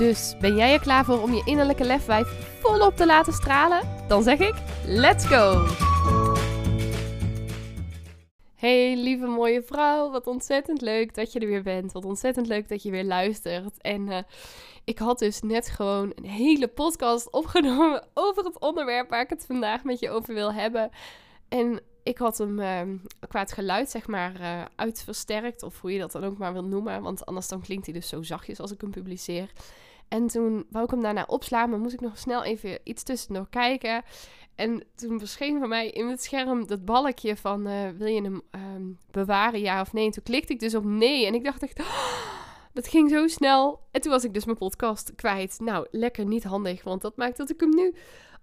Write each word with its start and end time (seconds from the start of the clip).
Dus 0.00 0.34
ben 0.38 0.56
jij 0.56 0.72
er 0.72 0.80
klaar 0.80 1.04
voor 1.04 1.22
om 1.22 1.32
je 1.32 1.42
innerlijke 1.44 1.84
lefwijf 1.84 2.28
volop 2.60 2.96
te 2.96 3.06
laten 3.06 3.32
stralen? 3.32 3.88
Dan 4.08 4.22
zeg 4.22 4.38
ik: 4.38 4.54
let's 4.84 5.26
go! 5.26 5.66
Hey 8.54 8.96
lieve 8.96 9.26
mooie 9.26 9.62
vrouw, 9.62 10.10
wat 10.10 10.26
ontzettend 10.26 10.80
leuk 10.80 11.14
dat 11.14 11.32
je 11.32 11.40
er 11.40 11.46
weer 11.46 11.62
bent. 11.62 11.92
Wat 11.92 12.04
ontzettend 12.04 12.46
leuk 12.46 12.68
dat 12.68 12.82
je 12.82 12.90
weer 12.90 13.04
luistert. 13.04 13.80
En 13.80 14.06
uh, 14.06 14.18
ik 14.84 14.98
had 14.98 15.18
dus 15.18 15.40
net 15.40 15.68
gewoon 15.68 16.12
een 16.14 16.24
hele 16.24 16.68
podcast 16.68 17.30
opgenomen 17.30 18.06
over 18.14 18.44
het 18.44 18.58
onderwerp 18.58 19.10
waar 19.10 19.22
ik 19.22 19.30
het 19.30 19.44
vandaag 19.46 19.84
met 19.84 19.98
je 19.98 20.10
over 20.10 20.34
wil 20.34 20.52
hebben. 20.52 20.90
En 21.48 21.80
ik 22.02 22.18
had 22.18 22.38
hem 22.38 22.58
uh, 22.58 22.80
qua 23.28 23.40
het 23.40 23.52
geluid, 23.52 23.90
zeg 23.90 24.06
maar, 24.06 24.40
uh, 24.40 24.62
uitversterkt. 24.76 25.62
Of 25.62 25.80
hoe 25.80 25.92
je 25.92 25.98
dat 25.98 26.12
dan 26.12 26.24
ook 26.24 26.38
maar 26.38 26.52
wil 26.52 26.64
noemen. 26.64 27.02
Want 27.02 27.26
anders 27.26 27.48
dan 27.48 27.60
klinkt 27.60 27.84
hij 27.84 27.94
dus 27.94 28.08
zo 28.08 28.22
zachtjes 28.22 28.60
als 28.60 28.72
ik 28.72 28.80
hem 28.80 28.90
publiceer. 28.90 29.50
En 30.10 30.26
toen 30.26 30.66
wou 30.70 30.84
ik 30.84 30.90
hem 30.90 31.02
daarna 31.02 31.24
opslaan, 31.26 31.70
maar 31.70 31.78
moest 31.78 31.94
ik 31.94 32.00
nog 32.00 32.18
snel 32.18 32.44
even 32.44 32.78
iets 32.84 33.02
tussendoor 33.02 33.46
kijken. 33.50 34.02
En 34.54 34.82
toen 34.94 35.18
verscheen 35.18 35.58
van 35.58 35.68
mij 35.68 35.90
in 35.90 36.08
het 36.08 36.22
scherm 36.22 36.66
dat 36.66 36.84
balkje 36.84 37.36
van 37.36 37.68
uh, 37.68 37.88
wil 37.96 38.06
je 38.06 38.22
hem 38.22 38.42
um, 38.50 38.98
bewaren, 39.10 39.60
ja 39.60 39.80
of 39.80 39.92
nee. 39.92 40.04
En 40.04 40.10
toen 40.10 40.22
klikte 40.22 40.52
ik 40.52 40.60
dus 40.60 40.74
op 40.74 40.84
nee 40.84 41.26
en 41.26 41.34
ik 41.34 41.44
dacht 41.44 41.62
echt, 41.62 41.80
oh, 41.80 42.12
dat 42.72 42.88
ging 42.88 43.10
zo 43.10 43.26
snel. 43.26 43.80
En 43.90 44.00
toen 44.00 44.12
was 44.12 44.24
ik 44.24 44.34
dus 44.34 44.44
mijn 44.44 44.58
podcast 44.58 45.14
kwijt. 45.14 45.58
Nou, 45.60 45.86
lekker 45.90 46.24
niet 46.24 46.44
handig, 46.44 46.82
want 46.82 47.02
dat 47.02 47.16
maakt 47.16 47.36
dat 47.36 47.50
ik 47.50 47.60
hem 47.60 47.74
nu 47.74 47.94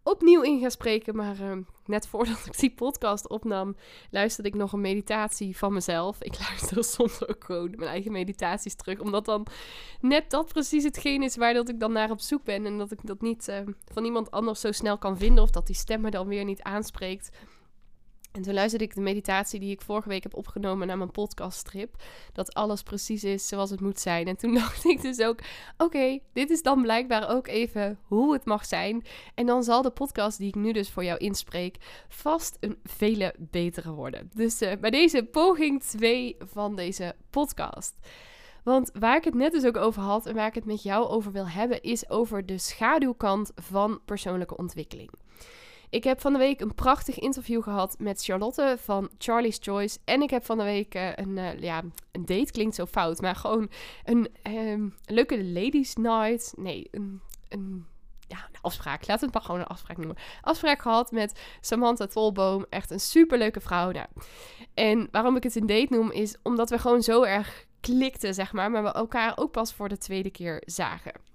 opnieuw 0.07 0.41
in 0.41 0.59
ga 0.59 0.69
spreken. 0.69 1.15
Maar 1.15 1.39
uh, 1.39 1.57
net 1.85 2.07
voordat 2.07 2.45
ik 2.45 2.59
die 2.59 2.71
podcast 2.71 3.29
opnam, 3.29 3.75
luisterde 4.11 4.49
ik 4.49 4.55
nog 4.55 4.73
een 4.73 4.81
meditatie 4.81 5.57
van 5.57 5.73
mezelf. 5.73 6.21
Ik 6.21 6.39
luister 6.49 6.83
soms 6.83 7.27
ook 7.27 7.43
gewoon 7.43 7.73
mijn 7.75 7.91
eigen 7.91 8.11
meditaties 8.11 8.75
terug. 8.75 8.99
Omdat 8.99 9.25
dan 9.25 9.47
net 10.01 10.29
dat 10.29 10.47
precies 10.47 10.83
hetgeen 10.83 11.23
is 11.23 11.35
waar 11.35 11.53
dat 11.53 11.69
ik 11.69 11.79
dan 11.79 11.91
naar 11.91 12.11
op 12.11 12.19
zoek 12.19 12.43
ben. 12.43 12.65
En 12.65 12.77
dat 12.77 12.91
ik 12.91 12.99
dat 13.03 13.21
niet 13.21 13.47
uh, 13.47 13.59
van 13.93 14.05
iemand 14.05 14.31
anders 14.31 14.59
zo 14.59 14.71
snel 14.71 14.97
kan 14.97 15.17
vinden. 15.17 15.43
Of 15.43 15.51
dat 15.51 15.67
die 15.67 15.75
stem 15.75 16.01
me 16.01 16.09
dan 16.09 16.27
weer 16.27 16.45
niet 16.45 16.61
aanspreekt. 16.61 17.29
En 18.37 18.43
toen 18.43 18.53
luisterde 18.53 18.85
ik 18.85 18.95
de 18.95 19.01
meditatie 19.01 19.59
die 19.59 19.71
ik 19.71 19.81
vorige 19.81 20.09
week 20.09 20.23
heb 20.23 20.35
opgenomen 20.35 20.87
naar 20.87 20.97
mijn 20.97 21.11
podcaststrip. 21.11 21.95
Dat 22.33 22.53
alles 22.53 22.83
precies 22.83 23.23
is 23.23 23.47
zoals 23.47 23.69
het 23.69 23.81
moet 23.81 23.99
zijn. 23.99 24.27
En 24.27 24.37
toen 24.37 24.53
dacht 24.63 24.85
ik 24.85 25.01
dus 25.01 25.21
ook: 25.21 25.39
oké, 25.77 26.19
dit 26.33 26.49
is 26.49 26.61
dan 26.61 26.81
blijkbaar 26.81 27.29
ook 27.29 27.47
even 27.47 27.99
hoe 28.03 28.33
het 28.33 28.45
mag 28.45 28.65
zijn. 28.65 29.05
En 29.35 29.45
dan 29.45 29.63
zal 29.63 29.81
de 29.81 29.89
podcast 29.89 30.37
die 30.37 30.47
ik 30.47 30.55
nu 30.55 30.71
dus 30.71 30.89
voor 30.89 31.03
jou 31.03 31.17
inspreek 31.17 31.77
vast 32.07 32.57
een 32.59 32.77
vele 32.83 33.35
betere 33.37 33.91
worden. 33.91 34.29
Dus 34.33 34.61
uh, 34.61 34.71
bij 34.79 34.89
deze 34.89 35.23
poging 35.23 35.83
2 35.83 36.35
van 36.39 36.75
deze 36.75 37.15
podcast. 37.29 37.95
Want 38.63 38.91
waar 38.99 39.17
ik 39.17 39.23
het 39.23 39.35
net 39.35 39.51
dus 39.51 39.65
ook 39.65 39.77
over 39.77 40.01
had 40.01 40.25
en 40.25 40.35
waar 40.35 40.47
ik 40.47 40.55
het 40.55 40.65
met 40.65 40.83
jou 40.83 41.07
over 41.07 41.31
wil 41.31 41.47
hebben, 41.47 41.81
is 41.81 42.09
over 42.09 42.45
de 42.45 42.57
schaduwkant 42.57 43.51
van 43.55 43.99
persoonlijke 44.05 44.57
ontwikkeling. 44.57 45.09
Ik 45.89 46.03
heb 46.03 46.21
van 46.21 46.33
de 46.33 46.39
week 46.39 46.61
een 46.61 46.75
prachtig 46.75 47.19
interview 47.19 47.63
gehad 47.63 47.95
met 47.99 48.23
Charlotte 48.23 48.77
van 48.79 49.09
Charlie's 49.17 49.57
Choice. 49.61 49.97
En 50.05 50.21
ik 50.21 50.29
heb 50.29 50.45
van 50.45 50.57
de 50.57 50.63
week 50.63 50.95
uh, 50.95 51.09
een, 51.15 51.37
uh, 51.37 51.59
ja, 51.59 51.83
een 52.11 52.25
date 52.25 52.51
klinkt 52.51 52.75
zo 52.75 52.85
fout, 52.85 53.21
maar 53.21 53.35
gewoon 53.35 53.69
een 54.03 54.29
um, 54.43 54.95
leuke 55.05 55.43
ladies 55.43 55.95
night. 55.95 56.53
Nee, 56.57 56.87
een, 56.91 57.21
een 57.49 57.85
ja, 58.27 58.37
een 58.37 58.61
afspraak. 58.61 59.07
Laten 59.07 59.19
we 59.19 59.25
het 59.25 59.33
maar 59.33 59.43
gewoon 59.43 59.59
een 59.59 59.67
afspraak 59.67 59.97
noemen. 59.97 60.17
Afspraak 60.41 60.81
gehad 60.81 61.11
met 61.11 61.39
Samantha 61.61 62.07
Tolboom. 62.07 62.65
Echt 62.69 62.91
een 62.91 62.99
superleuke 62.99 63.61
vrouw. 63.61 63.91
Nou, 63.91 64.07
en 64.73 65.07
waarom 65.11 65.35
ik 65.35 65.43
het 65.43 65.55
een 65.55 65.65
date 65.65 65.93
noem, 65.93 66.11
is 66.11 66.35
omdat 66.43 66.69
we 66.69 66.79
gewoon 66.79 67.01
zo 67.01 67.23
erg 67.23 67.65
klikten, 67.79 68.33
zeg 68.33 68.53
maar. 68.53 68.71
Maar 68.71 68.83
we 68.83 68.91
elkaar 68.91 69.33
ook 69.35 69.51
pas 69.51 69.73
voor 69.73 69.89
de 69.89 69.97
tweede 69.97 70.29
keer 70.29 70.61
zagen. 70.65 71.26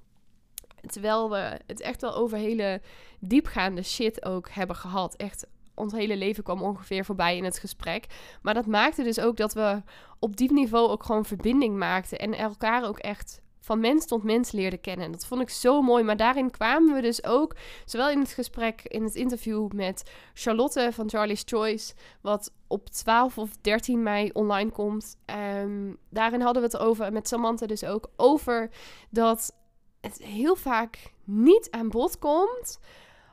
Terwijl 0.93 1.31
we 1.31 1.61
het 1.67 1.81
echt 1.81 2.01
wel 2.01 2.15
over 2.15 2.39
hele 2.39 2.81
diepgaande 3.21 3.83
shit 3.83 4.25
ook 4.25 4.49
hebben 4.51 4.77
gehad. 4.77 5.15
Echt, 5.15 5.47
ons 5.75 5.93
hele 5.93 6.17
leven 6.17 6.43
kwam 6.43 6.63
ongeveer 6.63 7.05
voorbij 7.05 7.37
in 7.37 7.45
het 7.45 7.59
gesprek. 7.59 8.07
Maar 8.43 8.55
dat 8.55 8.67
maakte 8.67 9.03
dus 9.03 9.21
ook 9.21 9.37
dat 9.37 9.53
we 9.53 9.83
op 10.19 10.37
diep 10.37 10.51
niveau 10.51 10.89
ook 10.89 11.03
gewoon 11.03 11.25
verbinding 11.25 11.77
maakten. 11.77 12.19
En 12.19 12.35
elkaar 12.35 12.85
ook 12.85 12.99
echt 12.99 13.41
van 13.63 13.81
mens 13.81 14.07
tot 14.07 14.23
mens 14.23 14.53
leerden 14.53 14.81
kennen. 14.81 15.07
En 15.07 15.13
dat 15.13 15.27
vond 15.27 15.41
ik 15.41 15.51
zo 15.51 15.83
mooi. 15.83 16.05
Maar 16.05 16.17
daarin 16.17 16.51
kwamen 16.51 16.95
we 16.95 17.01
dus 17.01 17.25
ook, 17.25 17.57
zowel 17.85 18.11
in 18.11 18.19
het 18.19 18.33
gesprek, 18.33 18.83
in 18.83 19.05
het 19.05 19.15
interview 19.15 19.71
met 19.73 20.11
Charlotte 20.35 20.89
van 20.93 21.11
Charlie's 21.11 21.43
Choice, 21.47 21.95
wat 22.21 22.53
op 22.67 22.89
12 22.89 23.39
of 23.39 23.51
13 23.61 24.03
mei 24.03 24.31
online 24.33 24.71
komt. 24.71 25.17
Um, 25.61 25.97
daarin 26.11 26.41
hadden 26.41 26.63
we 26.63 26.69
het 26.69 26.79
over, 26.79 27.13
met 27.13 27.29
Samantha 27.29 27.67
dus 27.67 27.85
ook, 27.85 28.11
over 28.17 28.71
dat 29.11 29.55
het 30.03 30.23
heel 30.23 30.57
vaak 30.57 31.13
niet 31.25 31.71
aan 31.71 31.89
bod 31.89 32.19
komt 32.19 32.79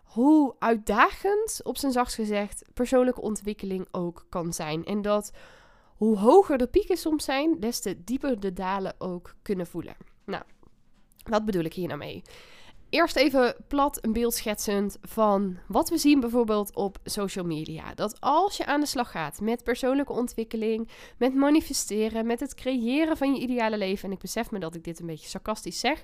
hoe 0.04 0.56
uitdagend, 0.60 1.60
op 1.64 1.78
zijn 1.78 1.92
zachtst 1.92 2.16
gezegd, 2.16 2.64
persoonlijke 2.74 3.22
ontwikkeling 3.22 3.88
ook 3.92 4.26
kan 4.30 4.54
zijn. 4.54 4.86
En 4.86 5.02
dat 5.02 5.32
hoe 5.96 6.18
hoger 6.18 6.58
de 6.58 6.68
pieken 6.68 6.98
soms 6.98 7.26
zijn, 7.26 7.60
des 7.60 7.80
te 7.80 8.04
dieper 8.04 8.40
de 8.40 8.54
dalen 8.54 8.96
ook 8.98 9.36
kunnen 9.42 9.68
voelen. 9.68 9.96
Nou, 10.26 10.44
wat 11.24 11.46
bedoel 11.46 11.64
ik 11.64 11.74
hier 11.74 11.88
nou 11.88 12.00
mee? 12.00 12.22
Eerst 12.90 13.16
even 13.16 13.56
plat 13.68 14.06
een 14.06 14.14
beeld 14.14 14.34
schetsend 14.34 14.98
van 15.02 15.58
wat 15.68 15.90
we 15.90 15.98
zien 15.98 16.20
bijvoorbeeld 16.20 16.76
op 16.76 16.98
social 17.04 17.46
media. 17.46 17.94
Dat 17.94 18.22
als 18.22 18.58
je 18.58 18.66
aan 18.66 18.80
de 18.80 18.86
slag 18.86 19.12
gaat 19.12 19.42
met 19.42 19.64
persoonlijke 19.64 20.14
ontwikkeling, 20.14 20.90
met 21.18 21.36
manifesteren, 21.36 22.26
met 22.26 22.40
het 22.40 22.56
creëren 22.56 23.18
van 23.18 23.34
je 23.34 23.42
ideale 23.42 23.78
leven. 23.78 24.06
En 24.06 24.12
ik 24.12 24.20
besef 24.20 24.52
me 24.52 24.60
dat 24.60 24.76
ik 24.76 24.84
dit 24.84 25.00
een 25.00 25.06
beetje 25.06 25.30
sarcastisch 25.30 25.80
zeg. 25.80 26.02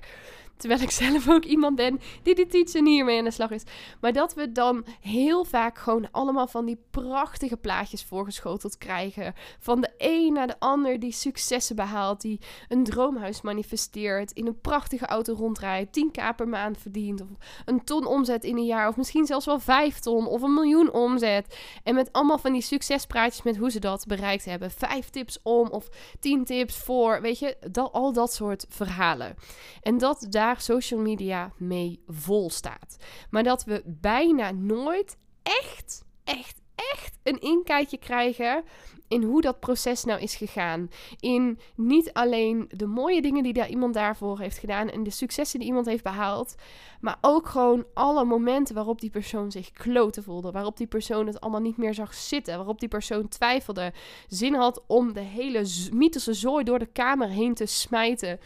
Terwijl 0.56 0.80
ik 0.80 0.90
zelf 1.04 1.28
ook 1.28 1.44
iemand 1.44 1.76
ben 1.76 2.00
die 2.22 2.34
dit 2.34 2.54
iets 2.54 2.74
en 2.74 2.86
hiermee 2.86 3.18
aan 3.18 3.24
de 3.24 3.30
slag 3.30 3.50
is. 3.50 3.62
Maar 4.00 4.12
dat 4.12 4.34
we 4.34 4.52
dan 4.52 4.86
heel 5.00 5.44
vaak 5.44 5.78
gewoon 5.78 6.10
allemaal 6.10 6.46
van 6.46 6.64
die 6.64 6.84
prachtige 6.90 7.56
plaatjes 7.56 8.04
voorgeschoteld 8.04 8.78
krijgen. 8.78 9.34
Van 9.58 9.80
de 9.80 9.90
een 9.98 10.32
naar 10.32 10.46
de 10.46 10.58
ander 10.58 11.00
die 11.00 11.12
successen 11.12 11.76
behaalt. 11.76 12.20
Die 12.20 12.40
een 12.68 12.84
droomhuis 12.84 13.40
manifesteert. 13.40 14.32
In 14.32 14.46
een 14.46 14.60
prachtige 14.60 15.06
auto 15.06 15.34
rondrijdt. 15.34 16.00
10k 16.00 16.36
per 16.36 16.48
maand 16.48 16.75
verdient. 16.80 17.20
Of 17.20 17.28
een 17.64 17.84
ton 17.84 18.06
omzet 18.06 18.44
in 18.44 18.56
een 18.56 18.64
jaar. 18.64 18.88
Of 18.88 18.96
misschien 18.96 19.26
zelfs 19.26 19.46
wel 19.46 19.60
5 19.60 19.98
ton. 19.98 20.26
Of 20.26 20.42
een 20.42 20.54
miljoen 20.54 20.92
omzet. 20.92 21.58
En 21.82 21.94
met 21.94 22.12
allemaal 22.12 22.38
van 22.38 22.52
die 22.52 22.62
succespraatjes 22.62 23.42
met 23.42 23.56
hoe 23.56 23.70
ze 23.70 23.80
dat 23.80 24.06
bereikt 24.06 24.44
hebben. 24.44 24.70
Vijf 24.70 25.10
tips 25.10 25.38
om. 25.42 25.68
Of 25.68 25.88
10 26.20 26.44
tips 26.44 26.76
voor. 26.76 27.20
Weet 27.20 27.38
je, 27.38 27.56
dat, 27.70 27.92
al 27.92 28.12
dat 28.12 28.32
soort 28.32 28.66
verhalen. 28.68 29.34
En 29.82 29.98
dat 29.98 30.26
daar 30.30 30.60
social 30.60 31.00
media 31.00 31.52
mee 31.56 32.02
vol 32.06 32.50
staat. 32.50 32.96
Maar 33.30 33.42
dat 33.42 33.64
we 33.64 33.82
bijna 33.84 34.50
nooit 34.50 35.16
echt, 35.42 36.04
echt, 36.24 36.60
echt 36.74 37.18
een 37.22 37.40
inkijkje 37.40 37.98
krijgen 37.98 38.64
in 39.08 39.22
hoe 39.22 39.40
dat 39.40 39.60
proces 39.60 40.04
nou 40.04 40.20
is 40.20 40.34
gegaan. 40.34 40.90
In 41.20 41.58
niet 41.74 42.12
alleen 42.12 42.68
de 42.70 42.86
mooie 42.86 43.22
dingen 43.22 43.42
die 43.42 43.52
daar 43.52 43.68
iemand 43.68 43.94
daarvoor 43.94 44.38
heeft 44.38 44.58
gedaan 44.58 44.90
en 44.90 45.02
de 45.02 45.10
successen 45.10 45.58
die 45.58 45.68
iemand 45.68 45.86
heeft 45.86 46.02
behaald, 46.02 46.54
maar 47.00 47.18
ook 47.20 47.48
gewoon 47.48 47.84
alle 47.94 48.24
momenten 48.24 48.74
waarop 48.74 49.00
die 49.00 49.10
persoon 49.10 49.50
zich 49.50 49.70
kloten 49.70 50.22
voelde, 50.22 50.50
waarop 50.50 50.76
die 50.76 50.86
persoon 50.86 51.26
het 51.26 51.40
allemaal 51.40 51.60
niet 51.60 51.76
meer 51.76 51.94
zag 51.94 52.14
zitten, 52.14 52.56
waarop 52.56 52.80
die 52.80 52.88
persoon 52.88 53.28
twijfelde, 53.28 53.92
zin 54.28 54.54
had 54.54 54.82
om 54.86 55.12
de 55.12 55.20
hele 55.20 55.66
mythische 55.92 56.34
zooi 56.34 56.64
door 56.64 56.78
de 56.78 56.86
kamer 56.86 57.28
heen 57.28 57.54
te 57.54 57.66
smijten 57.66 58.40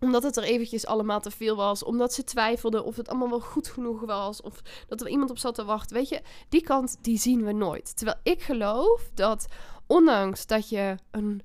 omdat 0.00 0.22
het 0.22 0.36
er 0.36 0.42
eventjes 0.42 0.86
allemaal 0.86 1.20
te 1.20 1.30
veel 1.30 1.56
was. 1.56 1.84
Omdat 1.84 2.12
ze 2.12 2.24
twijfelden 2.24 2.84
of 2.84 2.96
het 2.96 3.08
allemaal 3.08 3.28
wel 3.28 3.40
goed 3.40 3.68
genoeg 3.68 4.00
was. 4.00 4.40
Of 4.42 4.62
dat 4.86 5.00
er 5.00 5.08
iemand 5.08 5.30
op 5.30 5.38
zat 5.38 5.54
te 5.54 5.64
wachten. 5.64 5.96
Weet 5.96 6.08
je, 6.08 6.22
die 6.48 6.62
kant 6.62 6.98
die 7.00 7.18
zien 7.18 7.44
we 7.44 7.52
nooit. 7.52 7.96
Terwijl 7.96 8.18
ik 8.22 8.42
geloof 8.42 9.10
dat 9.14 9.46
ondanks 9.86 10.46
dat 10.46 10.68
je 10.68 10.96
een 11.10 11.42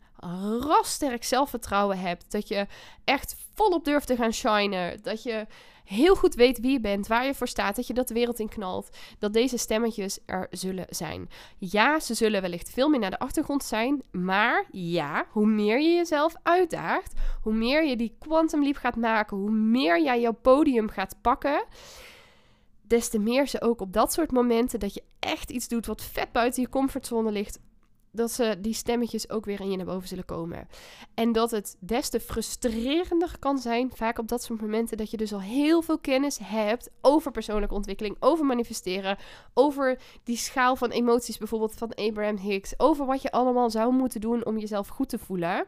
rassterk 0.59 1.23
zelfvertrouwen 1.23 1.99
hebt. 1.99 2.31
Dat 2.31 2.47
je 2.47 2.67
echt 3.03 3.35
volop 3.53 3.85
durft 3.85 4.07
te 4.07 4.15
gaan 4.15 4.33
shinen. 4.33 5.01
Dat 5.01 5.23
je 5.23 5.45
heel 5.83 6.15
goed 6.15 6.35
weet 6.35 6.59
wie 6.59 6.71
je 6.71 6.79
bent, 6.79 7.07
waar 7.07 7.25
je 7.25 7.33
voor 7.33 7.47
staat, 7.47 7.75
dat 7.75 7.87
je 7.87 7.93
dat 7.93 8.07
de 8.07 8.13
wereld 8.13 8.39
in 8.39 8.49
knalt, 8.49 8.97
dat 9.19 9.33
deze 9.33 9.57
stemmetjes 9.57 10.19
er 10.25 10.47
zullen 10.49 10.85
zijn. 10.89 11.29
Ja, 11.57 11.99
ze 11.99 12.13
zullen 12.13 12.41
wellicht 12.41 12.69
veel 12.69 12.89
meer 12.89 12.99
naar 12.99 13.09
de 13.09 13.19
achtergrond 13.19 13.63
zijn, 13.63 14.03
maar 14.11 14.65
ja, 14.71 15.25
hoe 15.29 15.45
meer 15.45 15.81
je 15.81 15.93
jezelf 15.93 16.35
uitdaagt, 16.43 17.13
hoe 17.41 17.53
meer 17.53 17.85
je 17.85 17.95
die 17.95 18.15
quantum 18.19 18.63
leap 18.63 18.75
gaat 18.75 18.95
maken, 18.95 19.37
hoe 19.37 19.51
meer 19.51 20.03
jij 20.03 20.21
jouw 20.21 20.37
podium 20.41 20.89
gaat 20.89 21.15
pakken, 21.21 21.65
des 22.81 23.09
te 23.09 23.19
meer 23.19 23.47
ze 23.47 23.61
ook 23.61 23.81
op 23.81 23.93
dat 23.93 24.13
soort 24.13 24.31
momenten 24.31 24.79
dat 24.79 24.93
je 24.93 25.03
echt 25.19 25.51
iets 25.51 25.67
doet 25.67 25.85
wat 25.85 26.03
vet 26.03 26.31
buiten 26.31 26.61
je 26.61 26.69
comfortzone 26.69 27.31
ligt, 27.31 27.59
dat 28.13 28.31
ze 28.31 28.57
die 28.59 28.73
stemmetjes 28.73 29.29
ook 29.29 29.45
weer 29.45 29.61
in 29.61 29.71
je 29.71 29.77
naar 29.77 29.85
boven 29.85 30.07
zullen 30.07 30.25
komen. 30.25 30.67
En 31.13 31.31
dat 31.31 31.51
het 31.51 31.75
des 31.79 32.09
te 32.09 32.19
frustrerender 32.19 33.35
kan 33.39 33.57
zijn, 33.57 33.91
vaak 33.95 34.19
op 34.19 34.27
dat 34.27 34.43
soort 34.43 34.61
momenten, 34.61 34.97
dat 34.97 35.11
je 35.11 35.17
dus 35.17 35.33
al 35.33 35.41
heel 35.41 35.81
veel 35.81 35.99
kennis 35.99 36.39
hebt 36.43 36.89
over 37.01 37.31
persoonlijke 37.31 37.75
ontwikkeling, 37.75 38.15
over 38.19 38.45
manifesteren, 38.45 39.17
over 39.53 39.99
die 40.23 40.37
schaal 40.37 40.75
van 40.75 40.89
emoties, 40.89 41.37
bijvoorbeeld 41.37 41.73
van 41.73 41.93
Abraham 41.93 42.37
Hicks, 42.37 42.73
over 42.77 43.05
wat 43.05 43.21
je 43.21 43.31
allemaal 43.31 43.69
zou 43.69 43.93
moeten 43.93 44.21
doen 44.21 44.45
om 44.45 44.57
jezelf 44.57 44.87
goed 44.87 45.09
te 45.09 45.19
voelen. 45.19 45.65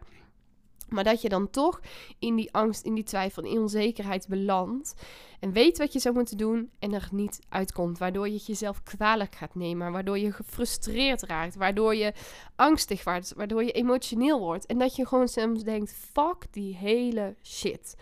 Maar 0.95 1.03
dat 1.03 1.21
je 1.21 1.29
dan 1.29 1.49
toch 1.49 1.79
in 2.19 2.35
die 2.35 2.53
angst, 2.53 2.83
in 2.83 2.93
die 2.93 3.03
twijfel, 3.03 3.43
in 3.43 3.59
onzekerheid 3.59 4.27
belandt. 4.27 4.93
En 5.39 5.51
weet 5.51 5.77
wat 5.77 5.93
je 5.93 5.99
zou 5.99 6.15
moeten 6.15 6.37
doen 6.37 6.69
en 6.79 6.93
er 6.93 7.07
niet 7.11 7.39
uitkomt. 7.49 7.97
Waardoor 7.97 8.27
je 8.27 8.33
het 8.33 8.45
jezelf 8.45 8.83
kwalijk 8.83 9.35
gaat 9.35 9.55
nemen. 9.55 9.91
Waardoor 9.91 10.17
je 10.17 10.31
gefrustreerd 10.31 11.21
raakt. 11.23 11.55
Waardoor 11.55 11.95
je 11.95 12.13
angstig 12.55 13.03
wordt. 13.03 13.33
Waardoor 13.35 13.63
je 13.63 13.71
emotioneel 13.71 14.39
wordt. 14.39 14.65
En 14.65 14.77
dat 14.77 14.95
je 14.95 15.07
gewoon 15.07 15.27
soms 15.27 15.63
denkt, 15.63 15.93
fuck 16.13 16.45
die 16.51 16.75
hele 16.75 17.35
shit. 17.43 17.95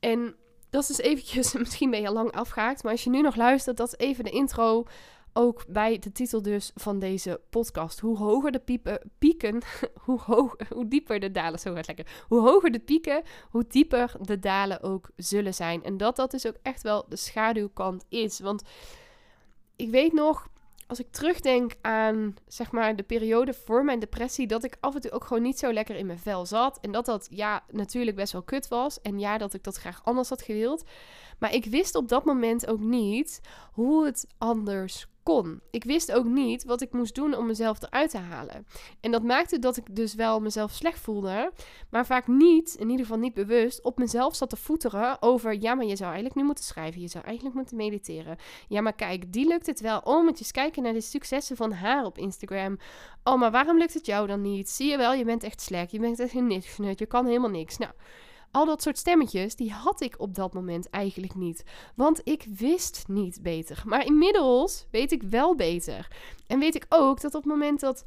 En 0.00 0.36
dat 0.70 0.82
is 0.82 0.88
dus 0.88 0.98
eventjes, 0.98 1.52
misschien 1.58 1.90
ben 1.90 2.00
je 2.00 2.08
al 2.08 2.14
lang 2.14 2.32
afgehaakt. 2.32 2.82
Maar 2.82 2.92
als 2.92 3.04
je 3.04 3.10
nu 3.10 3.20
nog 3.20 3.36
luistert, 3.36 3.76
dat 3.76 3.86
is 3.86 4.06
even 4.06 4.24
de 4.24 4.30
intro 4.30 4.84
ook 5.38 5.64
bij 5.68 5.98
de 5.98 6.12
titel 6.12 6.42
dus 6.42 6.70
van 6.74 6.98
deze 6.98 7.40
podcast. 7.50 8.00
Hoe 8.00 8.16
hoger 8.16 8.52
de 8.52 8.58
piepen, 8.58 9.10
pieken, 9.18 9.62
hoe, 10.04 10.20
hoog, 10.20 10.56
hoe 10.68 10.88
dieper 10.88 11.20
de 11.20 11.30
dalen, 11.30 11.58
zo 11.58 11.74
gaat 11.74 11.86
lekker. 11.86 12.06
Hoe 12.28 12.40
hoger 12.40 12.70
de 12.70 12.78
pieken, 12.78 13.22
hoe 13.50 13.64
dieper 13.68 14.14
de 14.20 14.38
dalen 14.38 14.82
ook 14.82 15.10
zullen 15.16 15.54
zijn. 15.54 15.84
En 15.84 15.96
dat 15.96 16.16
dat 16.16 16.30
dus 16.30 16.46
ook 16.46 16.56
echt 16.62 16.82
wel 16.82 17.04
de 17.08 17.16
schaduwkant 17.16 18.04
is. 18.08 18.40
Want 18.40 18.62
ik 19.76 19.90
weet 19.90 20.12
nog, 20.12 20.48
als 20.86 21.00
ik 21.00 21.10
terugdenk 21.10 21.72
aan 21.80 22.36
zeg 22.46 22.72
maar 22.72 22.96
de 22.96 23.02
periode 23.02 23.54
voor 23.54 23.84
mijn 23.84 23.98
depressie, 23.98 24.46
dat 24.46 24.64
ik 24.64 24.76
af 24.80 24.94
en 24.94 25.00
toe 25.00 25.10
ook 25.10 25.24
gewoon 25.24 25.42
niet 25.42 25.58
zo 25.58 25.72
lekker 25.72 25.96
in 25.96 26.06
mijn 26.06 26.18
vel 26.18 26.46
zat. 26.46 26.78
En 26.80 26.92
dat 26.92 27.06
dat 27.06 27.28
ja, 27.30 27.64
natuurlijk 27.70 28.16
best 28.16 28.32
wel 28.32 28.42
kut 28.42 28.68
was. 28.68 29.00
En 29.00 29.18
ja, 29.18 29.38
dat 29.38 29.54
ik 29.54 29.64
dat 29.64 29.76
graag 29.76 30.00
anders 30.04 30.28
had 30.28 30.42
gewild. 30.42 30.84
Maar 31.38 31.54
ik 31.54 31.64
wist 31.64 31.94
op 31.94 32.08
dat 32.08 32.24
moment 32.24 32.66
ook 32.66 32.80
niet 32.80 33.40
hoe 33.72 34.04
het 34.04 34.26
anders 34.38 35.06
kon. 35.34 35.60
Ik 35.70 35.84
wist 35.84 36.12
ook 36.12 36.24
niet 36.24 36.64
wat 36.64 36.80
ik 36.80 36.92
moest 36.92 37.14
doen 37.14 37.36
om 37.36 37.46
mezelf 37.46 37.82
eruit 37.82 38.10
te 38.10 38.18
halen. 38.18 38.66
En 39.00 39.10
dat 39.10 39.22
maakte 39.22 39.58
dat 39.58 39.76
ik 39.76 39.96
dus 39.96 40.14
wel 40.14 40.40
mezelf 40.40 40.70
slecht 40.70 41.00
voelde, 41.00 41.52
maar 41.90 42.06
vaak 42.06 42.26
niet, 42.26 42.74
in 42.74 42.90
ieder 42.90 43.06
geval 43.06 43.20
niet 43.20 43.34
bewust, 43.34 43.82
op 43.82 43.98
mezelf 43.98 44.36
zat 44.36 44.50
te 44.50 44.56
voeteren 44.56 45.22
over: 45.22 45.60
ja, 45.60 45.74
maar 45.74 45.84
je 45.84 45.96
zou 45.96 46.06
eigenlijk 46.08 46.34
nu 46.34 46.44
moeten 46.44 46.64
schrijven, 46.64 47.00
je 47.00 47.08
zou 47.08 47.24
eigenlijk 47.24 47.56
moeten 47.56 47.76
mediteren. 47.76 48.36
Ja, 48.68 48.80
maar 48.80 48.94
kijk, 48.94 49.32
die 49.32 49.46
lukt 49.46 49.66
het 49.66 49.80
wel. 49.80 49.98
Oh, 49.98 50.22
moet 50.22 50.38
je 50.38 50.44
eens 50.44 50.52
kijken 50.52 50.82
naar 50.82 50.92
de 50.92 51.00
successen 51.00 51.56
van 51.56 51.72
haar 51.72 52.04
op 52.04 52.18
Instagram. 52.18 52.78
Oh, 53.24 53.38
maar 53.38 53.50
waarom 53.50 53.78
lukt 53.78 53.94
het 53.94 54.06
jou 54.06 54.26
dan 54.26 54.40
niet? 54.40 54.70
Zie 54.70 54.90
je 54.90 54.96
wel, 54.96 55.12
je 55.12 55.24
bent 55.24 55.42
echt 55.42 55.60
slecht, 55.60 55.90
je 55.90 56.00
bent 56.00 56.20
echt 56.20 56.34
een 56.34 56.46
niks, 56.46 56.76
je 56.76 57.06
kan 57.06 57.26
helemaal 57.26 57.50
niks. 57.50 57.78
Nou. 57.78 57.92
Al 58.50 58.66
dat 58.66 58.82
soort 58.82 58.98
stemmetjes, 58.98 59.56
die 59.56 59.72
had 59.72 60.00
ik 60.00 60.14
op 60.18 60.34
dat 60.34 60.52
moment 60.52 60.90
eigenlijk 60.90 61.34
niet. 61.34 61.64
Want 61.94 62.20
ik 62.24 62.46
wist 62.56 63.04
niet 63.08 63.42
beter. 63.42 63.82
Maar 63.86 64.06
inmiddels 64.06 64.86
weet 64.90 65.12
ik 65.12 65.22
wel 65.22 65.54
beter. 65.54 66.08
En 66.46 66.58
weet 66.58 66.74
ik 66.74 66.86
ook 66.88 67.20
dat 67.20 67.34
op 67.34 67.42
het 67.42 67.52
moment 67.52 67.80
dat 67.80 68.04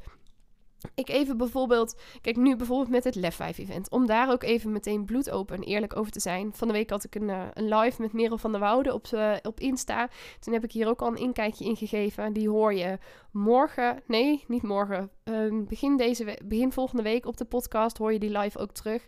ik 0.94 1.08
even 1.08 1.36
bijvoorbeeld, 1.36 1.96
kijk 2.20 2.36
nu 2.36 2.56
bijvoorbeeld 2.56 2.90
met 2.90 3.04
het 3.04 3.14
Lef 3.14 3.34
5 3.34 3.58
event, 3.58 3.90
om 3.90 4.06
daar 4.06 4.30
ook 4.30 4.42
even 4.42 4.72
meteen 4.72 5.04
bloedopen 5.04 5.56
en 5.56 5.62
eerlijk 5.62 5.96
over 5.96 6.12
te 6.12 6.20
zijn. 6.20 6.52
Van 6.54 6.68
de 6.68 6.74
week 6.74 6.90
had 6.90 7.04
ik 7.04 7.14
een, 7.14 7.28
uh, 7.28 7.42
een 7.52 7.74
live 7.74 8.00
met 8.00 8.12
Merel 8.12 8.38
van 8.38 8.50
der 8.50 8.60
Woude 8.60 8.94
op, 8.94 9.06
uh, 9.14 9.34
op 9.42 9.60
Insta. 9.60 10.08
Toen 10.40 10.52
heb 10.52 10.64
ik 10.64 10.72
hier 10.72 10.88
ook 10.88 11.02
al 11.02 11.08
een 11.08 11.16
inkijkje 11.16 11.64
in 11.64 11.76
gegeven. 11.76 12.32
Die 12.32 12.48
hoor 12.48 12.74
je 12.74 12.98
morgen, 13.30 14.02
nee, 14.06 14.44
niet 14.48 14.62
morgen, 14.62 15.10
uh, 15.24 15.64
begin, 15.68 15.96
deze 15.96 16.38
begin 16.44 16.72
volgende 16.72 17.02
week 17.02 17.26
op 17.26 17.36
de 17.36 17.44
podcast 17.44 17.98
hoor 17.98 18.12
je 18.12 18.18
die 18.18 18.38
live 18.38 18.58
ook 18.58 18.72
terug. 18.72 19.06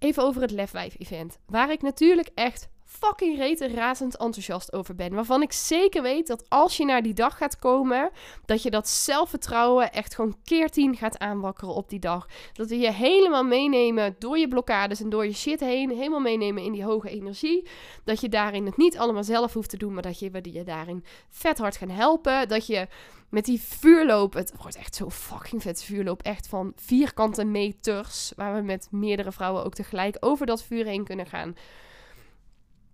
Even 0.00 0.22
over 0.22 0.42
het 0.42 0.50
Lef 0.50 0.70
5 0.70 0.94
event. 0.98 1.38
Waar 1.46 1.70
ik 1.72 1.82
natuurlijk 1.82 2.30
echt 2.34 2.68
fucking 2.90 3.36
rete 3.36 3.68
razend 3.68 4.16
enthousiast 4.16 4.72
over 4.72 4.94
ben. 4.94 5.14
Waarvan 5.14 5.42
ik 5.42 5.52
zeker 5.52 6.02
weet 6.02 6.26
dat 6.26 6.44
als 6.48 6.76
je 6.76 6.84
naar 6.84 7.02
die 7.02 7.14
dag 7.14 7.36
gaat 7.36 7.58
komen, 7.58 8.10
dat 8.46 8.62
je 8.62 8.70
dat 8.70 8.88
zelfvertrouwen 8.88 9.92
echt 9.92 10.14
gewoon 10.14 10.36
keer 10.44 10.70
tien 10.70 10.96
gaat 10.96 11.18
aanwakkeren 11.18 11.74
op 11.74 11.88
die 11.88 11.98
dag. 11.98 12.26
Dat 12.52 12.68
we 12.68 12.78
je 12.78 12.92
helemaal 12.92 13.44
meenemen 13.44 14.16
door 14.18 14.38
je 14.38 14.48
blokkades 14.48 15.00
en 15.00 15.10
door 15.10 15.26
je 15.26 15.32
shit 15.32 15.60
heen. 15.60 15.90
Helemaal 15.90 16.20
meenemen 16.20 16.62
in 16.62 16.72
die 16.72 16.84
hoge 16.84 17.10
energie. 17.10 17.68
Dat 18.04 18.20
je 18.20 18.28
daarin 18.28 18.66
het 18.66 18.76
niet 18.76 18.98
allemaal 18.98 19.24
zelf 19.24 19.52
hoeft 19.52 19.70
te 19.70 19.76
doen, 19.76 19.94
maar 19.94 20.02
dat 20.02 20.18
je, 20.18 20.30
je 20.42 20.64
daarin 20.64 21.04
vet 21.28 21.58
hard 21.58 21.76
gaan 21.76 21.90
helpen. 21.90 22.48
Dat 22.48 22.66
je 22.66 22.86
met 23.28 23.44
die 23.44 23.60
vuurloop. 23.60 24.32
Het 24.32 24.52
wordt 24.60 24.76
echt 24.76 24.94
zo 24.94 25.10
fucking 25.10 25.62
vet 25.62 25.82
vuurloop. 25.82 26.22
Echt 26.22 26.48
van 26.48 26.72
vierkante 26.76 27.44
meters. 27.44 28.32
Waar 28.36 28.54
we 28.54 28.62
met 28.62 28.88
meerdere 28.90 29.32
vrouwen 29.32 29.64
ook 29.64 29.74
tegelijk 29.74 30.16
over 30.20 30.46
dat 30.46 30.62
vuur 30.62 30.84
heen 30.84 31.04
kunnen 31.04 31.26
gaan 31.26 31.54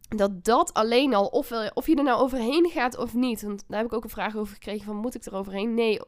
dat 0.08 0.44
dat 0.44 0.74
alleen 0.74 1.14
al, 1.14 1.26
of, 1.26 1.52
of 1.74 1.86
je 1.86 1.96
er 1.96 2.02
nou 2.02 2.20
overheen 2.20 2.70
gaat 2.70 2.96
of 2.98 3.14
niet. 3.14 3.42
Want 3.42 3.64
daar 3.68 3.78
heb 3.78 3.86
ik 3.86 3.92
ook 3.92 4.04
een 4.04 4.10
vraag 4.10 4.36
over 4.36 4.54
gekregen 4.54 4.84
van, 4.84 4.96
moet 4.96 5.14
ik 5.14 5.24
er 5.24 5.34
overheen? 5.34 5.74
Nee, 5.74 6.00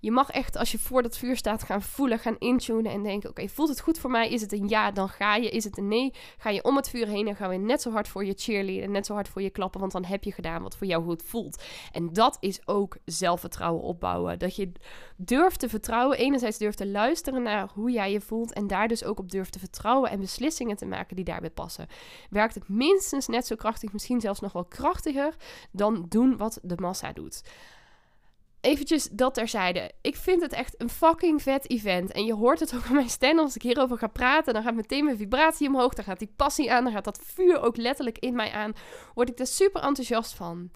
je 0.00 0.10
mag 0.10 0.30
echt 0.30 0.56
als 0.56 0.72
je 0.72 0.78
voor 0.78 1.02
dat 1.02 1.18
vuur 1.18 1.36
staat 1.36 1.62
gaan 1.62 1.82
voelen, 1.82 2.18
gaan 2.18 2.36
intunen 2.38 2.92
en 2.92 3.02
denken, 3.02 3.30
oké, 3.30 3.48
voelt 3.48 3.68
het 3.68 3.80
goed 3.80 3.98
voor 3.98 4.10
mij? 4.10 4.30
Is 4.30 4.40
het 4.40 4.52
een 4.52 4.68
ja, 4.68 4.90
dan 4.90 5.08
ga 5.08 5.36
je. 5.36 5.48
Is 5.48 5.64
het 5.64 5.78
een 5.78 5.88
nee, 5.88 6.12
ga 6.38 6.50
je 6.50 6.64
om 6.64 6.76
het 6.76 6.88
vuur 6.88 7.06
heen 7.06 7.28
en 7.28 7.36
gaan 7.36 7.48
we 7.48 7.56
net 7.56 7.82
zo 7.82 7.90
hard 7.90 8.08
voor 8.08 8.24
je 8.24 8.34
cheerleaden, 8.36 8.90
net 8.90 9.06
zo 9.06 9.14
hard 9.14 9.28
voor 9.28 9.42
je 9.42 9.50
klappen, 9.50 9.80
want 9.80 9.92
dan 9.92 10.04
heb 10.04 10.24
je 10.24 10.32
gedaan 10.32 10.62
wat 10.62 10.76
voor 10.76 10.86
jou 10.86 11.04
goed 11.04 11.22
voelt. 11.22 11.62
En 11.92 12.12
dat 12.12 12.36
is 12.40 12.66
ook 12.66 12.96
zelfvertrouwen 13.04 13.82
opbouwen. 13.82 14.38
Dat 14.38 14.56
je 14.56 14.72
durft 15.24 15.60
te 15.60 15.68
vertrouwen, 15.68 16.18
enerzijds 16.18 16.58
durft 16.58 16.76
te 16.76 16.86
luisteren 16.86 17.42
naar 17.42 17.68
hoe 17.74 17.90
jij 17.90 18.12
je 18.12 18.20
voelt 18.20 18.52
en 18.52 18.66
daar 18.66 18.88
dus 18.88 19.04
ook 19.04 19.18
op 19.18 19.30
durft 19.30 19.52
te 19.52 19.58
vertrouwen 19.58 20.10
en 20.10 20.20
beslissingen 20.20 20.76
te 20.76 20.86
maken 20.86 21.16
die 21.16 21.24
daarbij 21.24 21.50
passen. 21.50 21.86
Werkt 22.30 22.54
het 22.54 22.68
minstens 22.68 23.26
net 23.26 23.46
zo 23.46 23.56
krachtig, 23.56 23.92
misschien 23.92 24.20
zelfs 24.20 24.40
nog 24.40 24.52
wel 24.52 24.64
krachtiger 24.64 25.36
dan 25.70 26.06
doen 26.08 26.36
wat 26.36 26.58
de 26.62 26.76
massa 26.76 27.12
doet. 27.12 27.42
Eventjes 28.60 29.08
dat 29.12 29.34
terzijde. 29.34 29.92
Ik 30.00 30.16
vind 30.16 30.42
het 30.42 30.52
echt 30.52 30.80
een 30.80 30.90
fucking 30.90 31.42
vet 31.42 31.70
event. 31.70 32.12
En 32.12 32.24
je 32.24 32.34
hoort 32.34 32.60
het 32.60 32.74
ook 32.74 32.84
aan 32.86 32.94
mijn 32.94 33.08
stem 33.08 33.38
als 33.38 33.54
ik 33.54 33.62
hierover 33.62 33.98
ga 33.98 34.06
praten. 34.06 34.54
Dan 34.54 34.62
gaat 34.62 34.74
meteen 34.74 35.04
mijn 35.04 35.16
vibratie 35.16 35.68
omhoog. 35.68 35.94
Dan 35.94 36.04
gaat 36.04 36.18
die 36.18 36.32
passie 36.36 36.72
aan. 36.72 36.84
Dan 36.84 36.92
gaat 36.92 37.04
dat 37.04 37.20
vuur 37.22 37.60
ook 37.60 37.76
letterlijk 37.76 38.18
in 38.18 38.34
mij 38.34 38.52
aan. 38.52 38.72
Word 39.14 39.28
ik 39.28 39.38
er 39.38 39.46
super 39.46 39.82
enthousiast 39.82 40.34
van. 40.34 40.70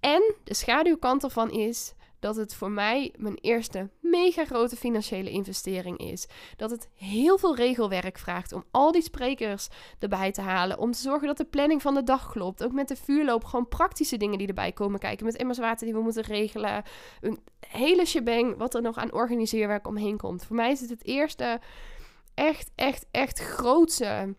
En 0.00 0.34
de 0.44 0.54
schaduwkant 0.54 1.22
ervan 1.22 1.50
is 1.50 1.94
dat 2.18 2.36
het 2.36 2.54
voor 2.54 2.70
mij 2.70 3.14
mijn 3.16 3.38
eerste 3.40 3.88
mega 4.00 4.44
grote 4.44 4.76
financiële 4.76 5.30
investering 5.30 5.98
is. 5.98 6.26
Dat 6.56 6.70
het 6.70 6.88
heel 6.94 7.38
veel 7.38 7.56
regelwerk 7.56 8.18
vraagt 8.18 8.52
om 8.52 8.64
al 8.70 8.92
die 8.92 9.02
sprekers 9.02 9.68
erbij 9.98 10.32
te 10.32 10.40
halen. 10.40 10.78
Om 10.78 10.92
te 10.92 10.98
zorgen 10.98 11.26
dat 11.26 11.36
de 11.36 11.44
planning 11.44 11.82
van 11.82 11.94
de 11.94 12.02
dag 12.02 12.30
klopt. 12.30 12.64
Ook 12.64 12.72
met 12.72 12.88
de 12.88 12.96
vuurloop, 12.96 13.44
gewoon 13.44 13.68
praktische 13.68 14.16
dingen 14.16 14.38
die 14.38 14.48
erbij 14.48 14.72
komen 14.72 14.98
kijken. 14.98 15.26
Met 15.26 15.36
immers 15.36 15.58
water 15.58 15.86
die 15.86 15.94
we 15.94 16.02
moeten 16.02 16.22
regelen. 16.22 16.82
Een 17.20 17.38
hele 17.68 18.04
shebang 18.04 18.56
wat 18.56 18.74
er 18.74 18.82
nog 18.82 18.96
aan 18.96 19.12
organiseerwerk 19.12 19.86
omheen 19.86 20.16
komt. 20.16 20.44
Voor 20.44 20.56
mij 20.56 20.70
is 20.70 20.80
het 20.80 20.90
het 20.90 21.04
eerste 21.04 21.60
echt, 22.34 22.70
echt, 22.74 23.06
echt 23.10 23.38
grootste 23.38 24.34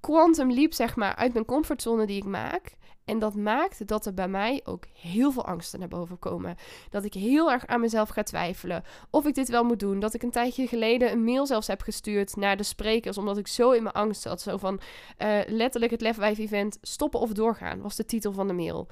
quantum 0.00 0.52
leap, 0.52 0.72
zeg 0.72 0.96
maar, 0.96 1.14
uit 1.14 1.32
mijn 1.32 1.44
comfortzone 1.44 2.06
die 2.06 2.16
ik 2.16 2.24
maak. 2.24 2.76
En 3.04 3.18
dat 3.18 3.34
maakt 3.34 3.88
dat 3.88 4.06
er 4.06 4.14
bij 4.14 4.28
mij 4.28 4.60
ook 4.64 4.84
heel 4.92 5.32
veel 5.32 5.46
angsten 5.46 5.78
naar 5.78 5.88
boven 5.88 6.18
komen. 6.18 6.56
Dat 6.90 7.04
ik 7.04 7.14
heel 7.14 7.50
erg 7.50 7.66
aan 7.66 7.80
mezelf 7.80 8.08
ga 8.08 8.22
twijfelen 8.22 8.84
of 9.10 9.26
ik 9.26 9.34
dit 9.34 9.48
wel 9.48 9.64
moet 9.64 9.80
doen. 9.80 10.00
Dat 10.00 10.14
ik 10.14 10.22
een 10.22 10.30
tijdje 10.30 10.66
geleden 10.66 11.12
een 11.12 11.24
mail 11.24 11.46
zelfs 11.46 11.66
heb 11.66 11.80
gestuurd 11.80 12.36
naar 12.36 12.56
de 12.56 12.62
sprekers, 12.62 13.18
omdat 13.18 13.38
ik 13.38 13.46
zo 13.46 13.70
in 13.70 13.82
mijn 13.82 13.94
angst 13.94 14.22
zat. 14.22 14.40
Zo 14.40 14.56
van 14.56 14.80
uh, 15.18 15.38
letterlijk 15.46 15.92
het 15.92 16.00
Lef 16.00 16.18
event 16.18 16.78
stoppen 16.82 17.20
of 17.20 17.32
doorgaan, 17.32 17.80
was 17.80 17.96
de 17.96 18.04
titel 18.04 18.32
van 18.32 18.46
de 18.46 18.52
mail. 18.52 18.88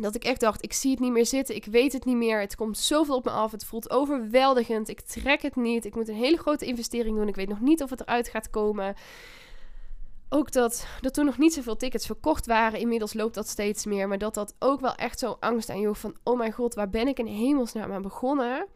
Dat 0.00 0.14
ik 0.14 0.24
echt 0.24 0.40
dacht, 0.40 0.64
ik 0.64 0.72
zie 0.72 0.90
het 0.90 1.00
niet 1.00 1.12
meer 1.12 1.26
zitten, 1.26 1.54
ik 1.54 1.64
weet 1.64 1.92
het 1.92 2.04
niet 2.04 2.16
meer, 2.16 2.40
het 2.40 2.56
komt 2.56 2.78
zoveel 2.78 3.16
op 3.16 3.24
me 3.24 3.30
af, 3.30 3.52
het 3.52 3.64
voelt 3.64 3.90
overweldigend, 3.90 4.88
ik 4.88 5.00
trek 5.00 5.42
het 5.42 5.56
niet, 5.56 5.84
ik 5.84 5.94
moet 5.94 6.08
een 6.08 6.14
hele 6.14 6.36
grote 6.36 6.66
investering 6.66 7.16
doen, 7.16 7.28
ik 7.28 7.34
weet 7.34 7.48
nog 7.48 7.60
niet 7.60 7.82
of 7.82 7.90
het 7.90 8.00
eruit 8.00 8.28
gaat 8.28 8.50
komen 8.50 8.94
ook 10.28 10.52
dat 10.52 10.86
er 11.00 11.10
toen 11.12 11.24
nog 11.24 11.38
niet 11.38 11.54
zoveel 11.54 11.76
tickets 11.76 12.06
verkocht 12.06 12.46
waren. 12.46 12.80
Inmiddels 12.80 13.14
loopt 13.14 13.34
dat 13.34 13.48
steeds 13.48 13.84
meer. 13.84 14.08
Maar 14.08 14.18
dat 14.18 14.34
dat 14.34 14.54
ook 14.58 14.80
wel 14.80 14.94
echt 14.94 15.18
zo'n 15.18 15.40
angst 15.40 15.70
aan 15.70 15.80
joeg 15.80 15.98
van... 15.98 16.16
Oh 16.22 16.38
mijn 16.38 16.52
god, 16.52 16.74
waar 16.74 16.90
ben 16.90 17.08
ik 17.08 17.18
in 17.18 17.26
hemelsnaam 17.26 17.92
aan 17.92 18.02
begonnen? 18.02 18.66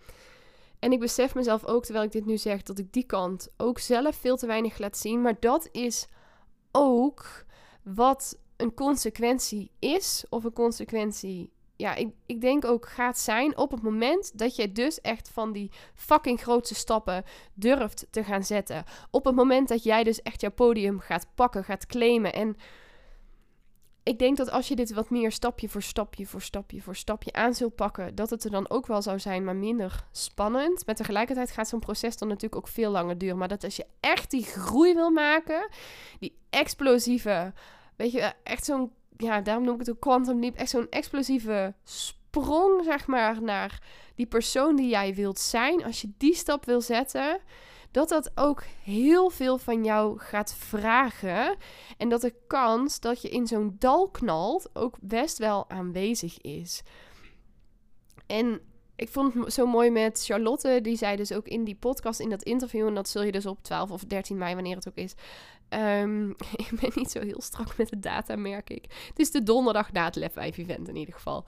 En 0.78 0.92
ik 0.92 0.98
besef 0.98 1.34
mezelf 1.34 1.64
ook, 1.64 1.84
terwijl 1.84 2.04
ik 2.04 2.12
dit 2.12 2.26
nu 2.26 2.38
zeg, 2.38 2.62
dat 2.62 2.78
ik 2.78 2.92
die 2.92 3.04
kant 3.04 3.48
ook 3.56 3.78
zelf 3.78 4.16
veel 4.16 4.36
te 4.36 4.46
weinig 4.46 4.78
laat 4.78 4.96
zien. 4.96 5.20
Maar 5.20 5.36
dat 5.40 5.68
is 5.72 6.06
ook 6.72 7.44
wat 7.82 8.38
een 8.56 8.74
consequentie 8.74 9.70
is, 9.78 10.24
of 10.28 10.44
een 10.44 10.52
consequentie 10.52 11.52
ja, 11.80 11.94
ik, 11.94 12.08
ik 12.26 12.40
denk 12.40 12.64
ook 12.64 12.88
gaat 12.88 13.18
zijn 13.18 13.56
op 13.56 13.70
het 13.70 13.82
moment 13.82 14.38
dat 14.38 14.56
jij 14.56 14.72
dus 14.72 15.00
echt 15.00 15.28
van 15.28 15.52
die 15.52 15.70
fucking 15.94 16.40
grootste 16.40 16.74
stappen 16.74 17.24
durft 17.54 18.06
te 18.10 18.24
gaan 18.24 18.44
zetten. 18.44 18.84
Op 19.10 19.24
het 19.24 19.34
moment 19.34 19.68
dat 19.68 19.82
jij 19.82 20.04
dus 20.04 20.22
echt 20.22 20.40
jouw 20.40 20.50
podium 20.50 21.00
gaat 21.00 21.26
pakken, 21.34 21.64
gaat 21.64 21.86
claimen. 21.86 22.32
En 22.32 22.56
ik 24.02 24.18
denk 24.18 24.36
dat 24.36 24.50
als 24.50 24.68
je 24.68 24.76
dit 24.76 24.92
wat 24.92 25.10
meer 25.10 25.32
stapje 25.32 25.68
voor 25.68 25.82
stapje 25.82 26.26
voor 26.26 26.42
stapje 26.42 26.82
voor 26.82 26.96
stapje 26.96 27.32
aan 27.32 27.54
zult 27.54 27.74
pakken, 27.74 28.14
dat 28.14 28.30
het 28.30 28.44
er 28.44 28.50
dan 28.50 28.70
ook 28.70 28.86
wel 28.86 29.02
zou 29.02 29.18
zijn, 29.18 29.44
maar 29.44 29.56
minder 29.56 30.06
spannend. 30.12 30.86
Maar 30.86 30.94
tegelijkertijd 30.94 31.50
gaat 31.50 31.68
zo'n 31.68 31.80
proces 31.80 32.16
dan 32.16 32.28
natuurlijk 32.28 32.56
ook 32.56 32.68
veel 32.68 32.90
langer 32.90 33.18
duren. 33.18 33.38
Maar 33.38 33.48
dat 33.48 33.64
als 33.64 33.76
je 33.76 33.86
echt 34.00 34.30
die 34.30 34.44
groei 34.44 34.94
wil 34.94 35.10
maken, 35.10 35.68
die 36.18 36.36
explosieve, 36.50 37.52
weet 37.96 38.12
je, 38.12 38.32
echt 38.42 38.64
zo'n 38.64 38.92
ja, 39.20 39.40
daarom 39.40 39.64
noem 39.64 39.74
ik 39.74 39.80
het 39.80 39.90
ook 39.90 40.00
Quantum 40.00 40.40
Leap. 40.40 40.54
Echt 40.54 40.70
zo'n 40.70 40.88
explosieve 40.90 41.74
sprong, 41.84 42.84
zeg 42.84 43.06
maar, 43.06 43.42
naar 43.42 43.82
die 44.14 44.26
persoon 44.26 44.76
die 44.76 44.88
jij 44.88 45.14
wilt 45.14 45.38
zijn. 45.38 45.84
Als 45.84 46.00
je 46.00 46.12
die 46.16 46.34
stap 46.34 46.64
wil 46.64 46.80
zetten, 46.80 47.40
dat 47.90 48.08
dat 48.08 48.30
ook 48.34 48.62
heel 48.82 49.30
veel 49.30 49.58
van 49.58 49.84
jou 49.84 50.18
gaat 50.18 50.54
vragen. 50.54 51.56
En 51.96 52.08
dat 52.08 52.20
de 52.20 52.34
kans 52.46 53.00
dat 53.00 53.22
je 53.22 53.28
in 53.28 53.46
zo'n 53.46 53.76
dal 53.78 54.08
knalt 54.08 54.70
ook 54.72 54.96
best 55.00 55.38
wel 55.38 55.70
aanwezig 55.70 56.40
is. 56.40 56.82
En 58.26 58.60
ik 58.96 59.08
vond 59.08 59.34
het 59.34 59.52
zo 59.52 59.66
mooi 59.66 59.90
met 59.90 60.24
Charlotte. 60.24 60.80
Die 60.82 60.96
zei 60.96 61.16
dus 61.16 61.32
ook 61.32 61.48
in 61.48 61.64
die 61.64 61.76
podcast, 61.76 62.20
in 62.20 62.30
dat 62.30 62.42
interview. 62.42 62.86
En 62.86 62.94
dat 62.94 63.08
zul 63.08 63.22
je 63.22 63.32
dus 63.32 63.46
op 63.46 63.62
12 63.62 63.90
of 63.90 64.04
13 64.04 64.38
mei, 64.38 64.54
wanneer 64.54 64.76
het 64.76 64.88
ook 64.88 64.96
is. 64.96 65.14
Um, 65.74 66.30
ik 66.66 66.70
ben 66.80 66.90
niet 66.94 67.10
zo 67.10 67.20
heel 67.20 67.42
strak 67.42 67.76
met 67.76 67.88
de 67.88 67.98
data, 67.98 68.36
merk 68.36 68.70
ik. 68.70 68.84
Het 69.08 69.18
is 69.18 69.30
de 69.30 69.42
donderdag 69.42 69.92
na 69.92 70.04
het 70.04 70.16
Lef 70.16 70.32
5 70.32 70.58
event 70.58 70.88
in 70.88 70.96
ieder 70.96 71.14
geval. 71.14 71.44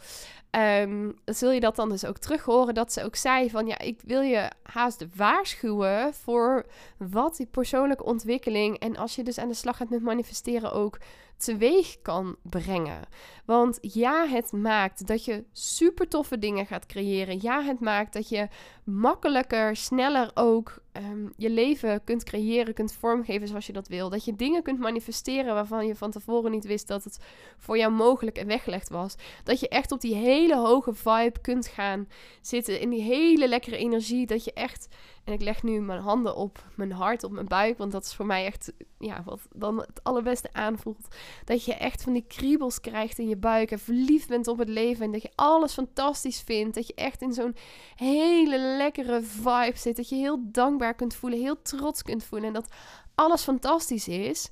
Dan 0.50 1.14
zul 1.24 1.50
je 1.50 1.60
dat 1.60 1.76
dan 1.76 1.88
dus 1.88 2.04
ook 2.04 2.18
terug 2.18 2.42
horen. 2.44 2.74
Dat 2.74 2.92
ze 2.92 3.04
ook 3.04 3.16
zei 3.16 3.50
van 3.50 3.66
ja, 3.66 3.78
ik 3.78 4.00
wil 4.04 4.20
je 4.20 4.50
haast 4.62 5.06
waarschuwen 5.14 6.14
voor 6.14 6.66
wat 6.96 7.36
die 7.36 7.46
persoonlijke 7.46 8.04
ontwikkeling. 8.04 8.78
En 8.78 8.96
als 8.96 9.14
je 9.14 9.22
dus 9.22 9.38
aan 9.38 9.48
de 9.48 9.54
slag 9.54 9.76
gaat 9.76 9.90
met 9.90 10.02
manifesteren 10.02 10.72
ook 10.72 10.98
teweeg 11.44 12.02
kan 12.02 12.36
brengen. 12.42 13.00
Want 13.44 13.78
ja, 13.80 14.26
het 14.26 14.52
maakt 14.52 15.06
dat 15.06 15.24
je 15.24 15.44
super 15.52 16.08
toffe 16.08 16.38
dingen 16.38 16.66
gaat 16.66 16.86
creëren. 16.86 17.38
Ja, 17.40 17.62
het 17.62 17.80
maakt 17.80 18.12
dat 18.12 18.28
je 18.28 18.48
makkelijker, 18.84 19.76
sneller 19.76 20.30
ook 20.34 20.82
um, 20.92 21.32
je 21.36 21.50
leven 21.50 22.04
kunt 22.04 22.24
creëren, 22.24 22.74
kunt 22.74 22.92
vormgeven 22.92 23.48
zoals 23.48 23.66
je 23.66 23.72
dat 23.72 23.88
wil. 23.88 24.08
Dat 24.08 24.24
je 24.24 24.36
dingen 24.36 24.62
kunt 24.62 24.78
manifesteren 24.78 25.54
waarvan 25.54 25.86
je 25.86 25.94
van 25.94 26.10
tevoren 26.10 26.50
niet 26.50 26.64
wist 26.64 26.88
dat 26.88 27.04
het 27.04 27.18
voor 27.56 27.78
jou 27.78 27.92
mogelijk 27.92 28.36
en 28.36 28.46
weggelegd 28.46 28.88
was. 28.88 29.14
Dat 29.44 29.60
je 29.60 29.68
echt 29.68 29.92
op 29.92 30.00
die 30.00 30.14
hele 30.14 30.56
hoge 30.56 30.94
vibe 30.94 31.40
kunt 31.40 31.66
gaan 31.66 32.08
zitten, 32.40 32.80
in 32.80 32.90
die 32.90 33.02
hele 33.02 33.48
lekkere 33.48 33.76
energie. 33.76 34.26
Dat 34.26 34.44
je 34.44 34.52
echt 34.52 34.88
en 35.24 35.32
ik 35.32 35.42
leg 35.42 35.62
nu 35.62 35.80
mijn 35.80 36.00
handen 36.00 36.36
op 36.36 36.64
mijn 36.74 36.92
hart, 36.92 37.24
op 37.24 37.30
mijn 37.30 37.46
buik. 37.48 37.78
Want 37.78 37.92
dat 37.92 38.04
is 38.04 38.14
voor 38.14 38.26
mij 38.26 38.46
echt 38.46 38.72
ja, 38.98 39.22
wat 39.24 39.40
dan 39.54 39.78
het 39.78 40.00
allerbeste 40.02 40.52
aanvoelt. 40.52 41.14
Dat 41.44 41.64
je 41.64 41.74
echt 41.74 42.02
van 42.02 42.12
die 42.12 42.24
kriebels 42.28 42.80
krijgt 42.80 43.18
in 43.18 43.28
je 43.28 43.36
buik. 43.36 43.70
En 43.70 43.78
verliefd 43.78 44.28
bent 44.28 44.48
op 44.48 44.58
het 44.58 44.68
leven. 44.68 45.04
En 45.04 45.12
dat 45.12 45.22
je 45.22 45.32
alles 45.34 45.72
fantastisch 45.72 46.40
vindt. 46.40 46.74
Dat 46.74 46.86
je 46.86 46.94
echt 46.94 47.22
in 47.22 47.32
zo'n 47.32 47.56
hele 47.96 48.58
lekkere 48.58 49.22
vibe 49.22 49.78
zit. 49.78 49.96
Dat 49.96 50.08
je 50.08 50.14
heel 50.14 50.38
dankbaar 50.42 50.94
kunt 50.94 51.14
voelen. 51.14 51.38
Heel 51.38 51.62
trots 51.62 52.02
kunt 52.02 52.24
voelen. 52.24 52.48
En 52.48 52.54
dat 52.54 52.72
alles 53.14 53.42
fantastisch 53.42 54.08
is. 54.08 54.50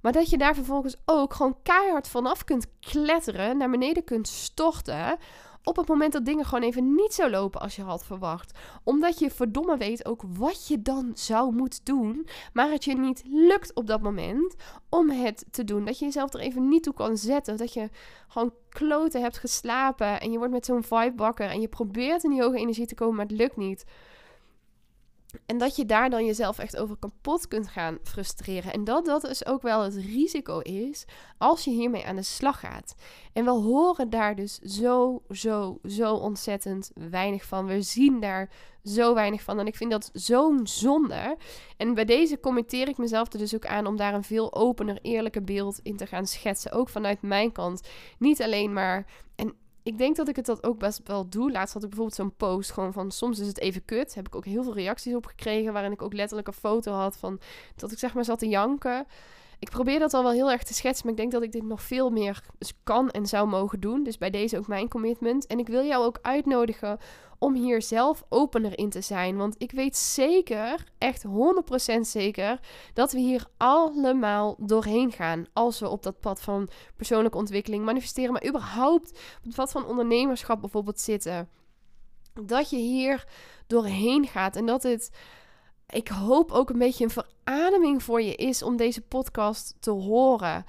Maar 0.00 0.12
dat 0.12 0.30
je 0.30 0.38
daar 0.38 0.54
vervolgens 0.54 0.96
ook 1.04 1.34
gewoon 1.34 1.56
keihard 1.62 2.08
vanaf 2.08 2.44
kunt 2.44 2.66
kletteren. 2.80 3.56
Naar 3.56 3.70
beneden 3.70 4.04
kunt 4.04 4.28
storten 4.28 5.18
op 5.64 5.76
het 5.76 5.88
moment 5.88 6.12
dat 6.12 6.24
dingen 6.24 6.44
gewoon 6.44 6.64
even 6.64 6.94
niet 6.94 7.14
zo 7.14 7.30
lopen 7.30 7.60
als 7.60 7.76
je 7.76 7.82
had 7.82 8.04
verwacht. 8.04 8.58
Omdat 8.84 9.18
je 9.18 9.30
verdomme 9.30 9.76
weet 9.76 10.06
ook 10.06 10.22
wat 10.28 10.68
je 10.68 10.82
dan 10.82 11.10
zou 11.14 11.54
moeten 11.54 11.80
doen, 11.84 12.26
maar 12.52 12.70
het 12.70 12.84
je 12.84 12.96
niet 12.96 13.22
lukt 13.26 13.74
op 13.74 13.86
dat 13.86 14.00
moment 14.00 14.54
om 14.88 15.10
het 15.10 15.44
te 15.50 15.64
doen. 15.64 15.84
Dat 15.84 15.98
je 15.98 16.04
jezelf 16.04 16.34
er 16.34 16.40
even 16.40 16.68
niet 16.68 16.82
toe 16.82 16.94
kan 16.94 17.16
zetten. 17.16 17.56
Dat 17.56 17.72
je 17.72 17.88
gewoon 18.28 18.52
kloten 18.68 19.22
hebt 19.22 19.38
geslapen 19.38 20.20
en 20.20 20.32
je 20.32 20.38
wordt 20.38 20.52
met 20.52 20.64
zo'n 20.64 20.82
vibe 20.82 21.16
wakker 21.16 21.50
en 21.50 21.60
je 21.60 21.68
probeert 21.68 22.24
in 22.24 22.30
die 22.30 22.42
hoge 22.42 22.58
energie 22.58 22.86
te 22.86 22.94
komen, 22.94 23.16
maar 23.16 23.26
het 23.26 23.36
lukt 23.36 23.56
niet. 23.56 23.84
En 25.46 25.58
dat 25.58 25.76
je 25.76 25.86
daar 25.86 26.10
dan 26.10 26.24
jezelf 26.24 26.58
echt 26.58 26.76
over 26.76 26.96
kapot 26.96 27.48
kunt 27.48 27.68
gaan 27.68 27.98
frustreren. 28.02 28.72
En 28.72 28.84
dat 28.84 29.04
dat 29.04 29.22
dus 29.22 29.46
ook 29.46 29.62
wel 29.62 29.82
het 29.82 29.94
risico 29.94 30.58
is 30.58 31.04
als 31.38 31.64
je 31.64 31.70
hiermee 31.70 32.06
aan 32.06 32.16
de 32.16 32.22
slag 32.22 32.60
gaat. 32.60 32.94
En 33.32 33.44
we 33.44 33.50
horen 33.50 34.10
daar 34.10 34.34
dus 34.34 34.58
zo, 34.58 35.22
zo, 35.30 35.78
zo 35.84 36.14
ontzettend 36.14 36.90
weinig 36.94 37.44
van. 37.44 37.66
We 37.66 37.82
zien 37.82 38.20
daar 38.20 38.50
zo 38.84 39.14
weinig 39.14 39.42
van. 39.42 39.58
En 39.58 39.66
ik 39.66 39.76
vind 39.76 39.90
dat 39.90 40.10
zo'n 40.12 40.66
zonde. 40.66 41.36
En 41.76 41.94
bij 41.94 42.04
deze 42.04 42.40
committeer 42.40 42.88
ik 42.88 42.98
mezelf 42.98 43.32
er 43.32 43.38
dus 43.38 43.54
ook 43.54 43.66
aan 43.66 43.86
om 43.86 43.96
daar 43.96 44.14
een 44.14 44.24
veel 44.24 44.54
opener, 44.54 44.98
eerlijker 45.02 45.44
beeld 45.44 45.80
in 45.82 45.96
te 45.96 46.06
gaan 46.06 46.26
schetsen. 46.26 46.72
Ook 46.72 46.88
vanuit 46.88 47.22
mijn 47.22 47.52
kant. 47.52 47.88
Niet 48.18 48.42
alleen 48.42 48.72
maar. 48.72 49.06
En 49.36 49.54
ik 49.90 49.98
denk 49.98 50.16
dat 50.16 50.28
ik 50.28 50.36
het 50.36 50.46
dat 50.46 50.64
ook 50.64 50.78
best 50.78 51.00
wel 51.04 51.28
doe. 51.28 51.50
Laatst 51.50 51.74
had 51.74 51.82
ik 51.82 51.88
bijvoorbeeld 51.88 52.18
zo'n 52.18 52.36
post 52.36 52.70
gewoon 52.70 52.92
van 52.92 53.10
soms 53.10 53.38
is 53.38 53.46
het 53.46 53.58
even 53.58 53.84
kut. 53.84 54.14
Heb 54.14 54.26
ik 54.26 54.34
ook 54.34 54.44
heel 54.44 54.62
veel 54.62 54.74
reacties 54.74 55.14
op 55.14 55.26
gekregen 55.26 55.72
waarin 55.72 55.92
ik 55.92 56.02
ook 56.02 56.12
letterlijk 56.12 56.48
een 56.48 56.54
foto 56.54 56.92
had 56.92 57.16
van 57.16 57.40
dat 57.76 57.92
ik 57.92 57.98
zeg 57.98 58.14
maar 58.14 58.24
zat 58.24 58.38
te 58.38 58.48
janken. 58.48 59.06
Ik 59.60 59.70
probeer 59.70 59.98
dat 59.98 60.14
al 60.14 60.22
wel 60.22 60.32
heel 60.32 60.50
erg 60.50 60.62
te 60.62 60.74
schetsen, 60.74 61.04
maar 61.04 61.14
ik 61.14 61.20
denk 61.20 61.32
dat 61.32 61.42
ik 61.42 61.52
dit 61.52 61.62
nog 61.62 61.82
veel 61.82 62.10
meer 62.10 62.42
kan 62.82 63.10
en 63.10 63.26
zou 63.26 63.48
mogen 63.48 63.80
doen. 63.80 64.02
Dus 64.02 64.18
bij 64.18 64.30
deze 64.30 64.58
ook 64.58 64.66
mijn 64.66 64.88
commitment. 64.88 65.46
En 65.46 65.58
ik 65.58 65.68
wil 65.68 65.84
jou 65.84 66.04
ook 66.04 66.18
uitnodigen 66.22 66.98
om 67.38 67.54
hier 67.54 67.82
zelf 67.82 68.24
opener 68.28 68.78
in 68.78 68.90
te 68.90 69.00
zijn. 69.00 69.36
Want 69.36 69.54
ik 69.58 69.72
weet 69.72 69.96
zeker, 69.96 70.84
echt 70.98 71.24
100% 71.26 72.00
zeker, 72.00 72.60
dat 72.94 73.12
we 73.12 73.18
hier 73.18 73.46
allemaal 73.56 74.56
doorheen 74.58 75.12
gaan. 75.12 75.46
Als 75.52 75.80
we 75.80 75.88
op 75.88 76.02
dat 76.02 76.20
pad 76.20 76.40
van 76.40 76.68
persoonlijke 76.96 77.38
ontwikkeling 77.38 77.84
manifesteren, 77.84 78.32
maar 78.32 78.46
überhaupt 78.46 79.10
op 79.10 79.44
het 79.44 79.54
pad 79.54 79.70
van 79.70 79.86
ondernemerschap 79.86 80.60
bijvoorbeeld 80.60 81.00
zitten. 81.00 81.48
Dat 82.42 82.70
je 82.70 82.76
hier 82.76 83.24
doorheen 83.66 84.26
gaat 84.26 84.56
en 84.56 84.66
dat 84.66 84.82
het 84.82 85.10
ik 85.90 86.08
hoop 86.08 86.52
ook 86.52 86.70
een 86.70 86.78
beetje 86.78 87.04
een 87.04 87.10
verademing 87.10 88.02
voor 88.02 88.22
je 88.22 88.34
is 88.34 88.62
om 88.62 88.76
deze 88.76 89.00
podcast 89.00 89.74
te 89.80 89.90
horen. 89.90 90.64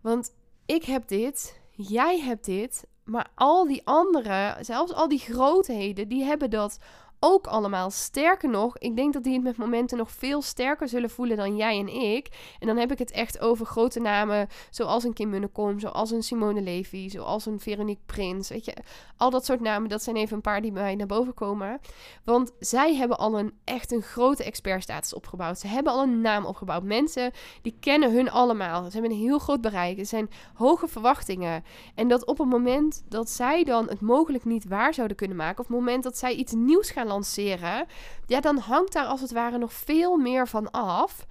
Want 0.00 0.34
ik 0.66 0.84
heb 0.84 1.08
dit, 1.08 1.60
jij 1.70 2.20
hebt 2.20 2.44
dit, 2.44 2.84
maar 3.04 3.30
al 3.34 3.66
die 3.66 3.82
anderen, 3.84 4.64
zelfs 4.64 4.92
al 4.92 5.08
die 5.08 5.18
grootheden, 5.18 6.08
die 6.08 6.24
hebben 6.24 6.50
dat 6.50 6.78
ook 7.20 7.46
allemaal. 7.46 7.90
Sterker 7.90 8.48
nog, 8.48 8.78
ik 8.78 8.96
denk 8.96 9.12
dat 9.12 9.24
die 9.24 9.32
het 9.32 9.42
met 9.42 9.56
momenten 9.56 9.98
nog 9.98 10.10
veel 10.10 10.42
sterker 10.42 10.88
zullen 10.88 11.10
voelen 11.10 11.36
dan 11.36 11.56
jij 11.56 11.78
en 11.78 11.88
ik. 11.88 12.54
En 12.58 12.66
dan 12.66 12.76
heb 12.76 12.92
ik 12.92 12.98
het 12.98 13.10
echt 13.10 13.40
over 13.40 13.66
grote 13.66 14.00
namen 14.00 14.48
zoals 14.70 15.04
een 15.04 15.12
Kim 15.12 15.28
Munnekom, 15.28 15.78
zoals 15.78 16.10
een 16.10 16.22
Simone 16.22 16.60
Levy, 16.60 17.08
zoals 17.08 17.46
een 17.46 17.60
Veronique 17.60 18.02
Prins. 18.06 18.48
Weet 18.48 18.64
je, 18.64 18.74
al 19.16 19.30
dat 19.30 19.44
soort 19.44 19.60
namen, 19.60 19.88
dat 19.88 20.02
zijn 20.02 20.16
even 20.16 20.36
een 20.36 20.42
paar 20.42 20.62
die 20.62 20.72
mij 20.72 20.94
naar 20.94 21.06
boven 21.06 21.34
komen. 21.34 21.80
Want 22.24 22.52
zij 22.58 22.94
hebben 22.94 23.18
al 23.18 23.38
een 23.38 23.54
echt 23.64 23.92
een 23.92 24.02
grote 24.02 24.44
expertstatus 24.44 25.14
opgebouwd. 25.14 25.58
Ze 25.58 25.66
hebben 25.66 25.92
al 25.92 26.02
een 26.02 26.20
naam 26.20 26.44
opgebouwd. 26.44 26.82
Mensen 26.82 27.32
die 27.62 27.76
kennen 27.80 28.12
hun 28.12 28.30
allemaal. 28.30 28.84
Ze 28.84 28.92
hebben 28.92 29.10
een 29.10 29.24
heel 29.24 29.38
groot 29.38 29.60
bereik. 29.60 29.98
Er 29.98 30.06
zijn 30.06 30.30
hoge 30.54 30.88
verwachtingen. 30.88 31.64
En 31.94 32.08
dat 32.08 32.26
op 32.26 32.38
het 32.38 32.48
moment 32.48 33.02
dat 33.08 33.30
zij 33.30 33.64
dan 33.64 33.88
het 33.88 34.00
mogelijk 34.00 34.44
niet 34.44 34.68
waar 34.68 34.94
zouden 34.94 35.16
kunnen 35.16 35.36
maken, 35.36 35.58
of 35.58 35.66
het 35.66 35.76
moment 35.76 36.02
dat 36.02 36.18
zij 36.18 36.34
iets 36.34 36.52
nieuws 36.52 36.90
gaan 36.90 37.08
lanceren, 37.10 37.86
ja, 38.26 38.40
dan 38.40 38.58
hangt 38.58 38.92
daar 38.92 39.06
als 39.06 39.20
het 39.20 39.32
ware 39.32 39.58
nog 39.58 39.72
veel 39.72 40.16
meer 40.16 40.48
van 40.48 40.70
af. 40.70 41.26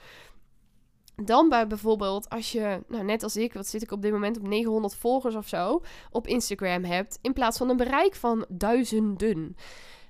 Dan 1.15 1.49
bij 1.49 1.67
bijvoorbeeld 1.67 2.29
als 2.29 2.51
je, 2.51 2.83
nou 2.87 3.03
net 3.03 3.23
als 3.23 3.35
ik, 3.35 3.53
wat 3.53 3.67
zit 3.67 3.81
ik 3.81 3.91
op 3.91 4.01
dit 4.01 4.11
moment 4.11 4.37
op 4.37 4.47
900 4.47 4.95
volgers 4.95 5.35
of 5.35 5.47
zo, 5.47 5.81
op 6.11 6.27
Instagram 6.27 6.83
hebt, 6.83 7.19
in 7.21 7.33
plaats 7.33 7.57
van 7.57 7.69
een 7.69 7.77
bereik 7.77 8.15
van 8.15 8.45
duizenden. 8.49 9.55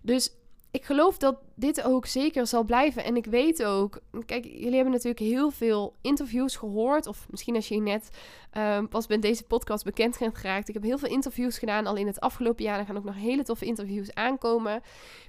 Dus 0.01 0.31
ik 0.71 0.85
geloof 0.85 1.17
dat 1.17 1.37
dit 1.55 1.83
ook 1.83 2.05
zeker 2.05 2.47
zal 2.47 2.63
blijven. 2.63 3.03
En 3.03 3.15
ik 3.15 3.25
weet 3.25 3.63
ook, 3.63 3.99
kijk, 4.25 4.45
jullie 4.45 4.75
hebben 4.75 4.91
natuurlijk 4.91 5.19
heel 5.19 5.51
veel 5.51 5.95
interviews 6.01 6.55
gehoord. 6.55 7.07
Of 7.07 7.25
misschien 7.29 7.55
als 7.55 7.67
je 7.67 7.81
net 7.81 8.09
uh, 8.57 8.83
pas 8.89 9.07
met 9.07 9.21
deze 9.21 9.43
podcast 9.43 9.83
bekend 9.83 10.17
bent 10.19 10.37
geraakt. 10.37 10.67
Ik 10.67 10.73
heb 10.73 10.83
heel 10.83 10.97
veel 10.97 11.09
interviews 11.09 11.57
gedaan 11.57 11.85
al 11.85 11.95
in 11.95 12.07
het 12.07 12.19
afgelopen 12.19 12.63
jaar. 12.63 12.79
Er 12.79 12.85
gaan 12.85 12.97
ook 12.97 13.03
nog 13.03 13.15
hele 13.15 13.43
toffe 13.43 13.65
interviews 13.65 14.13
aankomen. 14.13 14.81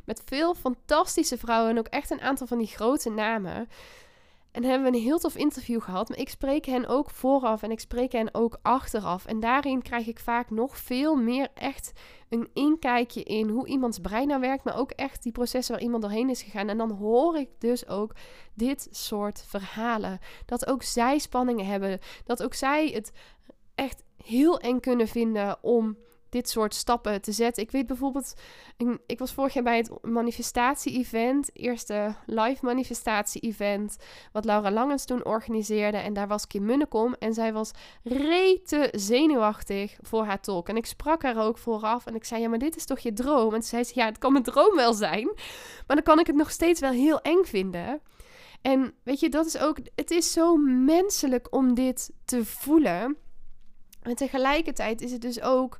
Met 0.04 0.22
veel 0.24 0.54
fantastische 0.54 1.38
vrouwen 1.38 1.70
en 1.70 1.78
ook 1.78 1.88
echt 1.88 2.10
een 2.10 2.20
aantal 2.20 2.46
van 2.46 2.58
die 2.58 2.66
grote 2.66 3.10
namen. 3.10 3.68
En 4.52 4.64
hebben 4.64 4.90
we 4.90 4.96
een 4.96 5.02
heel 5.02 5.18
tof 5.18 5.36
interview 5.36 5.80
gehad. 5.80 6.08
Maar 6.08 6.18
ik 6.18 6.28
spreek 6.28 6.64
hen 6.64 6.86
ook 6.86 7.10
vooraf 7.10 7.62
en 7.62 7.70
ik 7.70 7.80
spreek 7.80 8.12
hen 8.12 8.34
ook 8.34 8.58
achteraf. 8.62 9.26
En 9.26 9.40
daarin 9.40 9.82
krijg 9.82 10.06
ik 10.06 10.18
vaak 10.18 10.50
nog 10.50 10.76
veel 10.76 11.16
meer 11.16 11.48
echt 11.54 11.92
een 12.28 12.48
inkijkje 12.52 13.22
in 13.22 13.48
hoe 13.48 13.66
iemands 13.66 13.98
brein 13.98 14.28
nou 14.28 14.40
werkt. 14.40 14.64
Maar 14.64 14.78
ook 14.78 14.90
echt 14.90 15.22
die 15.22 15.32
processen 15.32 15.74
waar 15.74 15.82
iemand 15.82 16.02
doorheen 16.02 16.30
is 16.30 16.42
gegaan. 16.42 16.68
En 16.68 16.78
dan 16.78 16.90
hoor 16.90 17.36
ik 17.38 17.48
dus 17.58 17.88
ook 17.88 18.14
dit 18.54 18.88
soort 18.90 19.44
verhalen. 19.46 20.18
Dat 20.46 20.66
ook 20.66 20.82
zij 20.82 21.18
spanningen 21.18 21.66
hebben. 21.66 21.98
Dat 22.24 22.42
ook 22.42 22.54
zij 22.54 22.88
het 22.88 23.12
echt 23.74 24.02
heel 24.24 24.58
eng 24.58 24.80
kunnen 24.80 25.08
vinden 25.08 25.62
om 25.62 25.96
dit 26.30 26.48
soort 26.48 26.74
stappen 26.74 27.20
te 27.20 27.32
zetten. 27.32 27.62
Ik 27.62 27.70
weet 27.70 27.86
bijvoorbeeld, 27.86 28.34
ik 29.06 29.18
was 29.18 29.32
vorig 29.32 29.52
jaar 29.52 29.62
bij 29.62 29.76
het 29.76 29.90
manifestatie-event, 30.02 31.50
eerste 31.52 32.14
live 32.26 32.64
manifestatie-event, 32.64 33.96
wat 34.32 34.44
Laura 34.44 34.70
Langens 34.70 35.04
toen 35.04 35.24
organiseerde. 35.24 35.96
En 35.96 36.12
daar 36.12 36.28
was 36.28 36.46
Kim 36.46 36.64
Munnekom 36.64 37.14
en 37.18 37.34
zij 37.34 37.52
was 37.52 37.70
rete 38.02 38.88
zenuwachtig 38.92 39.96
voor 40.00 40.24
haar 40.24 40.40
talk. 40.40 40.68
En 40.68 40.76
ik 40.76 40.86
sprak 40.86 41.22
haar 41.22 41.38
ook 41.38 41.58
vooraf 41.58 42.06
en 42.06 42.14
ik 42.14 42.24
zei, 42.24 42.40
ja, 42.40 42.48
maar 42.48 42.58
dit 42.58 42.76
is 42.76 42.84
toch 42.84 42.98
je 42.98 43.12
droom? 43.12 43.54
En 43.54 43.62
zei 43.62 43.84
ze, 43.84 43.92
ja, 43.94 44.04
het 44.04 44.18
kan 44.18 44.32
mijn 44.32 44.44
droom 44.44 44.76
wel 44.76 44.92
zijn, 44.92 45.26
maar 45.86 45.96
dan 45.96 46.02
kan 46.02 46.18
ik 46.18 46.26
het 46.26 46.36
nog 46.36 46.50
steeds 46.50 46.80
wel 46.80 46.92
heel 46.92 47.20
eng 47.20 47.44
vinden. 47.44 48.00
En 48.62 48.94
weet 49.02 49.20
je, 49.20 49.28
dat 49.28 49.46
is 49.46 49.58
ook, 49.58 49.78
het 49.94 50.10
is 50.10 50.32
zo 50.32 50.56
menselijk 50.56 51.46
om 51.50 51.74
dit 51.74 52.10
te 52.24 52.44
voelen. 52.44 53.16
En 54.02 54.14
tegelijkertijd 54.14 55.00
is 55.00 55.12
het 55.12 55.20
dus 55.20 55.40
ook 55.40 55.76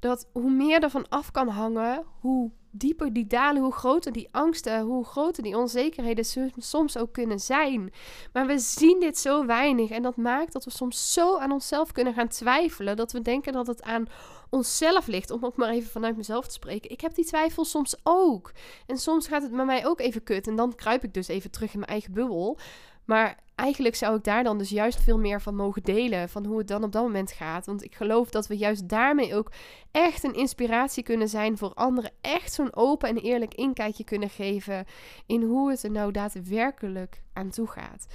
dat 0.00 0.28
hoe 0.32 0.50
meer 0.50 0.82
er 0.82 0.90
van 0.90 1.08
af 1.08 1.30
kan 1.30 1.48
hangen, 1.48 2.04
hoe 2.20 2.50
dieper 2.70 3.12
die 3.12 3.26
dalen, 3.26 3.62
hoe 3.62 3.72
groter 3.72 4.12
die 4.12 4.28
angsten, 4.30 4.80
hoe 4.80 5.04
groter 5.04 5.42
die 5.42 5.56
onzekerheden 5.56 6.52
soms 6.56 6.96
ook 6.96 7.12
kunnen 7.12 7.40
zijn. 7.40 7.92
Maar 8.32 8.46
we 8.46 8.58
zien 8.58 9.00
dit 9.00 9.18
zo 9.18 9.46
weinig 9.46 9.90
en 9.90 10.02
dat 10.02 10.16
maakt 10.16 10.52
dat 10.52 10.64
we 10.64 10.70
soms 10.70 11.12
zo 11.12 11.38
aan 11.38 11.52
onszelf 11.52 11.92
kunnen 11.92 12.14
gaan 12.14 12.28
twijfelen 12.28 12.96
dat 12.96 13.12
we 13.12 13.22
denken 13.22 13.52
dat 13.52 13.66
het 13.66 13.82
aan 13.82 14.06
onszelf 14.50 15.06
ligt. 15.06 15.30
Om 15.30 15.44
ook 15.44 15.56
maar 15.56 15.70
even 15.70 15.90
vanuit 15.90 16.16
mezelf 16.16 16.46
te 16.46 16.52
spreken. 16.52 16.90
Ik 16.90 17.00
heb 17.00 17.14
die 17.14 17.24
twijfel 17.24 17.64
soms 17.64 17.96
ook. 18.02 18.52
En 18.86 18.98
soms 18.98 19.28
gaat 19.28 19.42
het 19.42 19.52
met 19.52 19.66
mij 19.66 19.86
ook 19.86 20.00
even 20.00 20.22
kut 20.22 20.46
en 20.46 20.56
dan 20.56 20.74
kruip 20.74 21.04
ik 21.04 21.14
dus 21.14 21.28
even 21.28 21.50
terug 21.50 21.72
in 21.72 21.78
mijn 21.78 21.90
eigen 21.90 22.12
bubbel. 22.12 22.58
Maar 23.04 23.38
eigenlijk 23.54 23.94
zou 23.94 24.16
ik 24.16 24.24
daar 24.24 24.44
dan 24.44 24.58
dus 24.58 24.70
juist 24.70 25.02
veel 25.02 25.18
meer 25.18 25.40
van 25.40 25.54
mogen 25.54 25.82
delen. 25.82 26.28
Van 26.28 26.44
hoe 26.44 26.58
het 26.58 26.68
dan 26.68 26.84
op 26.84 26.92
dat 26.92 27.02
moment 27.02 27.32
gaat. 27.32 27.66
Want 27.66 27.84
ik 27.84 27.94
geloof 27.94 28.30
dat 28.30 28.46
we 28.46 28.56
juist 28.56 28.88
daarmee 28.88 29.34
ook 29.34 29.50
echt 29.90 30.24
een 30.24 30.34
inspiratie 30.34 31.02
kunnen 31.02 31.28
zijn 31.28 31.58
voor 31.58 31.74
anderen. 31.74 32.12
Echt 32.20 32.52
zo'n 32.52 32.74
open 32.74 33.08
en 33.08 33.16
eerlijk 33.16 33.54
inkijkje 33.54 34.04
kunnen 34.04 34.30
geven 34.30 34.86
in 35.26 35.42
hoe 35.42 35.70
het 35.70 35.82
er 35.82 35.90
nou 35.90 36.12
daadwerkelijk 36.12 37.22
aan 37.32 37.50
toe 37.50 37.66
gaat. 37.66 38.06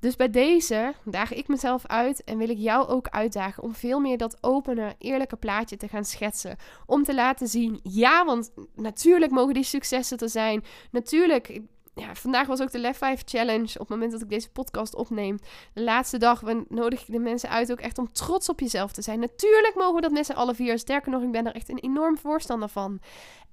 Dus 0.00 0.16
bij 0.16 0.30
deze 0.30 0.94
daag 1.04 1.32
ik 1.32 1.48
mezelf 1.48 1.86
uit 1.86 2.24
en 2.24 2.38
wil 2.38 2.48
ik 2.48 2.58
jou 2.58 2.88
ook 2.88 3.08
uitdagen 3.08 3.62
om 3.62 3.74
veel 3.74 4.00
meer 4.00 4.18
dat 4.18 4.38
opene, 4.40 4.94
eerlijke 4.98 5.36
plaatje 5.36 5.76
te 5.76 5.88
gaan 5.88 6.04
schetsen. 6.04 6.56
Om 6.86 7.04
te 7.04 7.14
laten 7.14 7.46
zien, 7.46 7.80
ja, 7.82 8.24
want 8.24 8.52
natuurlijk 8.74 9.32
mogen 9.32 9.54
die 9.54 9.62
successen 9.62 10.18
er 10.18 10.28
zijn. 10.28 10.64
Natuurlijk 10.90 11.60
ja, 12.00 12.14
vandaag 12.14 12.46
was 12.46 12.60
ook 12.60 12.70
de 12.70 12.78
Lef 12.78 12.96
5 12.96 13.22
Challenge. 13.24 13.72
Op 13.72 13.78
het 13.78 13.88
moment 13.88 14.12
dat 14.12 14.20
ik 14.20 14.28
deze 14.28 14.50
podcast 14.50 14.94
opneem. 14.94 15.38
De 15.74 15.82
laatste 15.82 16.18
dag 16.18 16.42
nodig 16.68 17.00
ik 17.00 17.12
de 17.12 17.18
mensen 17.18 17.48
uit 17.48 17.72
ook 17.72 17.80
echt 17.80 17.98
om 17.98 18.12
trots 18.12 18.48
op 18.48 18.60
jezelf 18.60 18.92
te 18.92 19.02
zijn. 19.02 19.20
Natuurlijk 19.20 19.74
mogen 19.74 19.94
we 19.94 20.00
dat 20.00 20.10
met 20.10 20.26
z'n 20.26 20.32
allen 20.32 20.54
vier. 20.54 20.78
Sterker 20.78 21.10
nog, 21.10 21.22
ik 21.22 21.32
ben 21.32 21.46
er 21.46 21.54
echt 21.54 21.68
een 21.68 21.78
enorm 21.78 22.18
voorstander 22.18 22.68
van. 22.68 23.00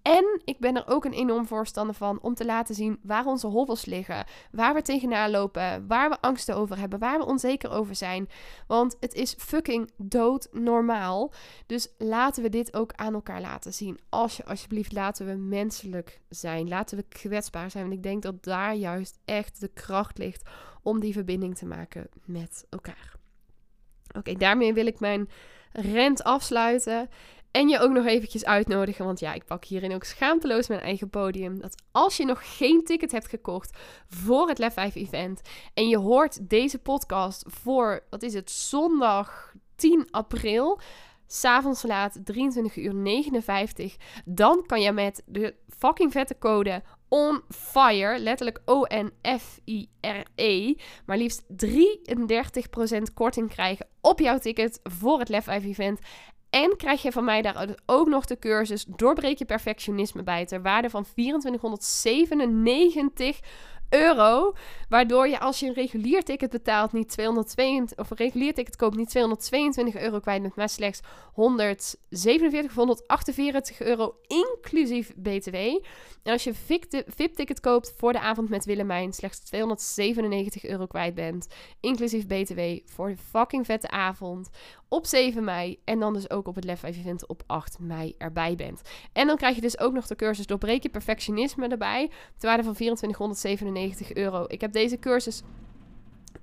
En 0.02 0.42
ik 0.46 0.60
ben 0.60 0.76
er 0.76 0.88
ook 0.88 1.06
een 1.06 1.14
enorm 1.14 1.46
voorstander 1.46 1.96
van 1.96 2.22
om 2.22 2.34
te 2.34 2.46
laten 2.46 2.76
zien 2.76 3.00
waar 3.04 3.26
onze 3.26 3.48
hobbels 3.48 3.86
liggen. 3.86 4.26
Waar 4.52 4.74
we 4.74 4.82
tegenaan 4.82 5.32
lopen. 5.32 5.88
Waar 5.88 6.10
we 6.10 6.22
angsten 6.22 6.56
over 6.56 6.78
hebben. 6.80 7.00
Waar 7.00 7.18
we 7.18 7.26
onzeker 7.26 7.72
over 7.72 7.96
zijn. 7.96 8.30
Want 8.68 8.98
het 9.00 9.14
is 9.14 9.36
fucking 9.38 9.92
dood 9.98 10.48
normaal. 10.52 11.34
Dus 11.66 11.88
laten 11.98 12.44
we 12.44 12.50
dit 12.50 12.74
ook 12.74 12.94
aan 12.96 13.14
elkaar 13.14 13.42
laten 13.42 13.74
zien. 13.74 14.00
Als 14.10 14.38
je 14.38 14.46
alsjeblieft 14.46 14.92
laten 14.92 15.26
we 15.26 15.34
menselijk 15.34 16.22
zijn. 16.30 16.68
Laten 16.68 16.98
we 16.98 17.06
kwetsbaar 17.10 17.72
zijn. 17.72 17.84
Want 17.84 17.96
ik 17.96 18.04
denk 18.04 18.22
dat 18.22 18.37
daar 18.42 18.76
juist 18.76 19.20
echt 19.26 19.60
de 19.60 19.68
kracht 19.74 20.18
ligt 20.18 20.50
om 20.82 21.00
die 21.00 21.14
verbinding 21.14 21.58
te 21.58 21.66
maken 21.66 22.10
met 22.26 22.66
elkaar. 22.70 23.16
Oké, 24.18 24.34
daarmee 24.34 24.74
wil 24.74 24.86
ik 24.86 25.00
mijn 25.00 25.30
rent 25.72 26.24
afsluiten. 26.24 27.10
En 27.52 27.68
je 27.68 27.80
ook 27.80 27.92
nog 27.92 28.06
eventjes 28.06 28.46
uitnodigen, 28.46 29.06
want 29.06 29.20
ja, 29.20 29.34
ik 29.34 29.46
pak 29.46 29.66
hierin 29.66 29.94
ook 29.94 30.04
schaamteloos 30.04 30.68
mijn 30.68 30.82
eigen 30.82 31.10
podium. 31.10 31.60
Dat 31.62 31.84
als 31.92 32.18
je 32.18 32.26
nog 32.26 32.58
geen 32.58 32.84
ticket 32.84 33.12
hebt 33.12 33.28
gekocht 33.28 33.78
voor 34.08 34.48
het 34.48 34.58
Lef 34.58 34.74
5 34.74 34.96
event 34.96 35.42
en 35.74 35.88
je 35.88 35.98
hoort 35.98 36.50
deze 36.50 36.80
podcast 36.80 37.44
voor, 37.48 38.04
wat 38.10 38.24
is 38.24 38.34
het, 38.34 38.52
zondag 38.52 39.54
10 39.76 40.08
april, 40.12 40.80
s'avonds 41.28 41.84
laat 41.84 42.20
23 42.24 42.76
uur 42.76 42.96
59, 42.96 43.96
dan 44.26 44.64
kan 44.66 44.82
je 44.82 44.92
met 44.92 45.24
de 45.26 45.56
fucking 45.78 46.12
vette 46.12 46.38
code 46.40 46.84
on 47.08 47.42
fire, 47.50 48.20
letterlijk 48.20 48.62
O-N-F-I-R-E, 48.66 50.74
maar 51.06 51.18
liefst 51.18 51.44
33% 51.66 51.68
korting 53.14 53.50
krijgen 53.50 53.88
op 54.02 54.20
jouw 54.20 54.38
ticket 54.38 54.80
voor 54.84 55.20
het 55.20 55.30
Lef 55.30 55.44
5 55.44 55.64
event. 55.64 56.00
En 56.50 56.78
krijg 56.78 57.02
je 57.02 57.12
van 57.12 57.24
mij 57.24 57.42
daar 57.42 57.76
ook 57.86 58.08
nog 58.08 58.26
de 58.26 58.40
cursus 58.40 58.86
Doorbreek 58.86 59.38
je 59.38 59.46
perfectionisme 59.46 60.24
bij 60.24 60.46
ter 60.46 60.62
waarde 60.62 60.90
van 60.90 61.04
2497 61.04 63.40
euro. 63.90 64.54
Waardoor 64.90 65.28
je 65.28 65.40
als 65.40 65.60
je 65.60 65.66
een 65.66 65.74
regulier 65.74 66.24
ticket 66.24 66.50
betaalt 66.50 66.92
niet 66.92 67.10
222 67.10 67.98
of 67.98 68.10
een 68.10 68.18
regulier 68.18 68.54
ticket 68.54 68.76
koopt 68.76 68.96
niet 68.96 69.10
222 69.10 70.02
euro 70.02 70.20
kwijt 70.20 70.42
met 70.42 70.56
maar 70.56 70.70
slechts 70.70 71.00
147 71.34 72.72
of 72.72 72.76
148 72.76 73.82
euro 73.82 74.16
inclusief 74.28 75.14
BTW. 75.16 75.56
En 75.56 76.34
als 76.34 76.44
je 76.44 76.54
VIP-ticket 77.08 77.60
koopt 77.60 77.94
voor 77.98 78.14
de 78.14 78.20
avond 78.20 78.50
met 78.50 78.66
Willemijn 78.66 79.14
slechts 79.14 79.40
297 79.40 80.66
euro 80.66 80.86
kwijt 80.86 81.16
bent, 81.16 81.48
inclusief 81.80 82.28
BTW 82.28 82.62
voor 82.86 83.08
de 83.08 83.18
fucking 83.18 83.66
vette 83.66 83.90
avond 83.90 84.50
op 84.90 85.06
7 85.06 85.44
mei 85.44 85.80
en 85.84 86.00
dan 86.00 86.14
dus 86.14 86.30
ook 86.30 86.48
op 86.48 86.56
het 86.56 86.64
Lef 86.64 86.80
5 86.80 86.98
event 86.98 87.28
op 87.28 87.44
8 87.46 87.80
mei 87.80 88.14
erbij 88.18 88.56
bent. 88.56 88.82
En 89.14 89.28
dan 89.28 89.36
krijg 89.36 89.56
je 89.56 89.62
dus 89.62 89.80
ook 89.80 89.94
nog 89.94 90.08
de 90.08 90.16
cursus 90.16 90.46
Doorbreek 90.46 90.84
je 90.84 90.90
perfectionisme 90.90 91.68
erbij, 91.68 92.10
ter 92.38 92.48
waarde 92.48 92.64
van 92.64 92.74
2497 92.74 94.14
euro. 94.14 94.46
Ik 94.48 94.62
heb 94.62 94.72
deze 94.72 95.00
cursus 95.00 95.42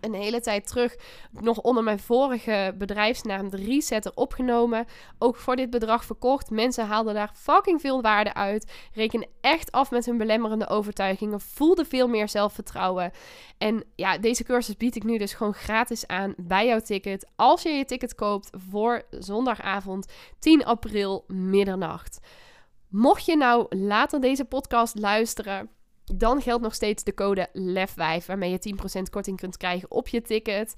een 0.05 0.15
hele 0.15 0.41
tijd 0.41 0.67
terug 0.67 0.97
nog 1.31 1.61
onder 1.61 1.83
mijn 1.83 1.99
vorige 1.99 2.75
bedrijfsnaam 2.79 3.51
de 3.51 3.57
Resetter 3.57 4.13
opgenomen. 4.15 4.87
Ook 5.19 5.37
voor 5.37 5.57
dit 5.57 5.71
bedrag 5.71 6.05
verkocht. 6.05 6.51
Mensen 6.51 6.87
haalden 6.87 7.15
daar 7.15 7.33
fucking 7.35 7.81
veel 7.81 8.03
waarde 8.03 8.35
uit. 8.35 8.73
Rekenen 8.93 9.29
echt 9.41 9.73
af 9.73 9.91
met 9.91 10.07
hun 10.07 10.19
belemmerende 10.19 10.69
overtuigingen. 10.69 11.41
Voelden 11.41 11.87
veel 11.87 12.09
meer 12.09 12.29
zelfvertrouwen. 12.29 13.13
En 13.59 13.85
ja, 13.95 14.19
deze 14.19 14.45
cursus 14.45 14.77
bied 14.77 14.97
ik 14.97 15.05
nu 15.05 15.19
dus 15.19 15.35
gewoon 15.35 15.55
gratis 15.55 16.07
aan 16.07 16.35
bij 16.37 16.67
jouw 16.67 16.81
ticket. 16.81 17.31
Als 17.37 17.63
je 17.63 17.69
je 17.69 17.85
ticket 17.85 18.15
koopt 18.15 18.51
voor 18.69 19.03
zondagavond 19.11 20.13
10 20.39 20.65
april 20.65 21.25
middernacht. 21.27 22.21
Mocht 22.89 23.25
je 23.25 23.37
nou 23.37 23.77
later 23.77 24.21
deze 24.21 24.45
podcast 24.45 24.99
luisteren 24.99 25.71
dan 26.05 26.43
geldt 26.43 26.63
nog 26.63 26.75
steeds 26.75 27.05
de 27.05 27.15
code 27.15 27.49
LEF5, 27.53 28.27
waarmee 28.27 28.51
je 28.51 28.75
10% 28.99 29.03
korting 29.11 29.37
kunt 29.37 29.57
krijgen 29.57 29.91
op 29.91 30.09
je 30.09 30.23
ticket. 30.23 30.75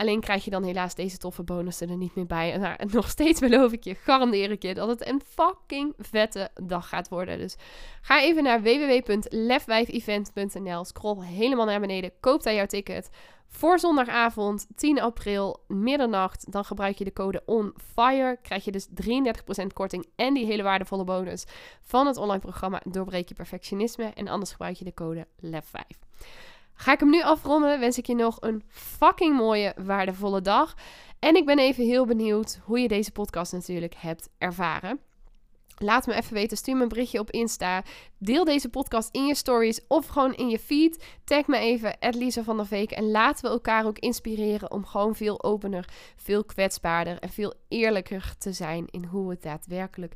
Alleen 0.00 0.20
krijg 0.20 0.44
je 0.44 0.50
dan 0.50 0.64
helaas 0.64 0.94
deze 0.94 1.16
toffe 1.16 1.42
bonussen 1.42 1.90
er 1.90 1.96
niet 1.96 2.14
meer 2.14 2.26
bij. 2.26 2.52
En 2.52 2.76
nog 2.92 3.08
steeds 3.08 3.40
beloof 3.40 3.72
ik 3.72 3.84
je, 3.84 3.94
garandeer 3.94 4.50
ik 4.50 4.62
je, 4.62 4.74
dat 4.74 4.88
het 4.88 5.08
een 5.08 5.22
fucking 5.26 5.94
vette 5.98 6.50
dag 6.62 6.88
gaat 6.88 7.08
worden. 7.08 7.38
Dus 7.38 7.56
ga 8.02 8.22
even 8.22 8.42
naar 8.42 8.62
www.lef5event.nl. 8.62 10.84
Scroll 10.84 11.24
helemaal 11.24 11.66
naar 11.66 11.80
beneden, 11.80 12.12
koop 12.20 12.42
daar 12.42 12.54
jouw 12.54 12.66
ticket. 12.66 13.10
Voor 13.46 13.78
zondagavond 13.78 14.66
10 14.76 15.00
april, 15.00 15.64
middernacht, 15.68 16.52
dan 16.52 16.64
gebruik 16.64 16.98
je 16.98 17.04
de 17.04 17.12
code 17.12 17.42
ONFIRE. 17.46 18.38
Krijg 18.42 18.64
je 18.64 18.72
dus 18.72 18.88
33% 18.88 18.92
korting 19.72 20.06
en 20.16 20.34
die 20.34 20.46
hele 20.46 20.62
waardevolle 20.62 21.04
bonus 21.04 21.44
van 21.82 22.06
het 22.06 22.16
online 22.16 22.40
programma 22.40 22.82
Doorbreek 22.84 23.28
je 23.28 23.34
perfectionisme. 23.34 24.04
En 24.04 24.28
anders 24.28 24.50
gebruik 24.50 24.76
je 24.76 24.84
de 24.84 24.94
code 24.94 25.26
LEF5. 25.44 25.98
Ga 26.80 26.92
ik 26.92 27.00
hem 27.00 27.10
nu 27.10 27.22
afronden, 27.22 27.80
wens 27.80 27.98
ik 27.98 28.06
je 28.06 28.14
nog 28.14 28.36
een 28.40 28.62
fucking 28.68 29.36
mooie, 29.36 29.74
waardevolle 29.76 30.40
dag. 30.40 30.74
En 31.18 31.36
ik 31.36 31.46
ben 31.46 31.58
even 31.58 31.84
heel 31.84 32.06
benieuwd 32.06 32.60
hoe 32.64 32.80
je 32.80 32.88
deze 32.88 33.12
podcast 33.12 33.52
natuurlijk 33.52 33.94
hebt 33.94 34.28
ervaren. 34.38 35.00
Laat 35.76 36.06
me 36.06 36.14
even 36.14 36.34
weten. 36.34 36.56
Stuur 36.56 36.76
me 36.76 36.82
een 36.82 36.88
berichtje 36.88 37.18
op 37.18 37.30
Insta. 37.30 37.82
Deel 38.18 38.44
deze 38.44 38.68
podcast 38.68 39.14
in 39.14 39.26
je 39.26 39.34
stories 39.34 39.86
of 39.88 40.06
gewoon 40.06 40.34
in 40.34 40.48
je 40.48 40.58
feed. 40.58 41.04
Tag 41.24 41.46
me 41.46 41.58
even, 41.58 41.96
Lisa 42.00 42.42
van 42.42 42.56
der 42.56 42.66
Veek. 42.66 42.90
En 42.90 43.10
laten 43.10 43.44
we 43.44 43.50
elkaar 43.50 43.86
ook 43.86 43.98
inspireren 43.98 44.70
om 44.70 44.84
gewoon 44.84 45.14
veel 45.14 45.42
opener, 45.42 45.88
veel 46.16 46.44
kwetsbaarder 46.44 47.18
en 47.18 47.28
veel 47.28 47.54
eerlijker 47.68 48.34
te 48.38 48.52
zijn 48.52 48.86
in 48.90 49.04
hoe 49.04 49.30
het 49.30 49.42
daadwerkelijk 49.42 50.14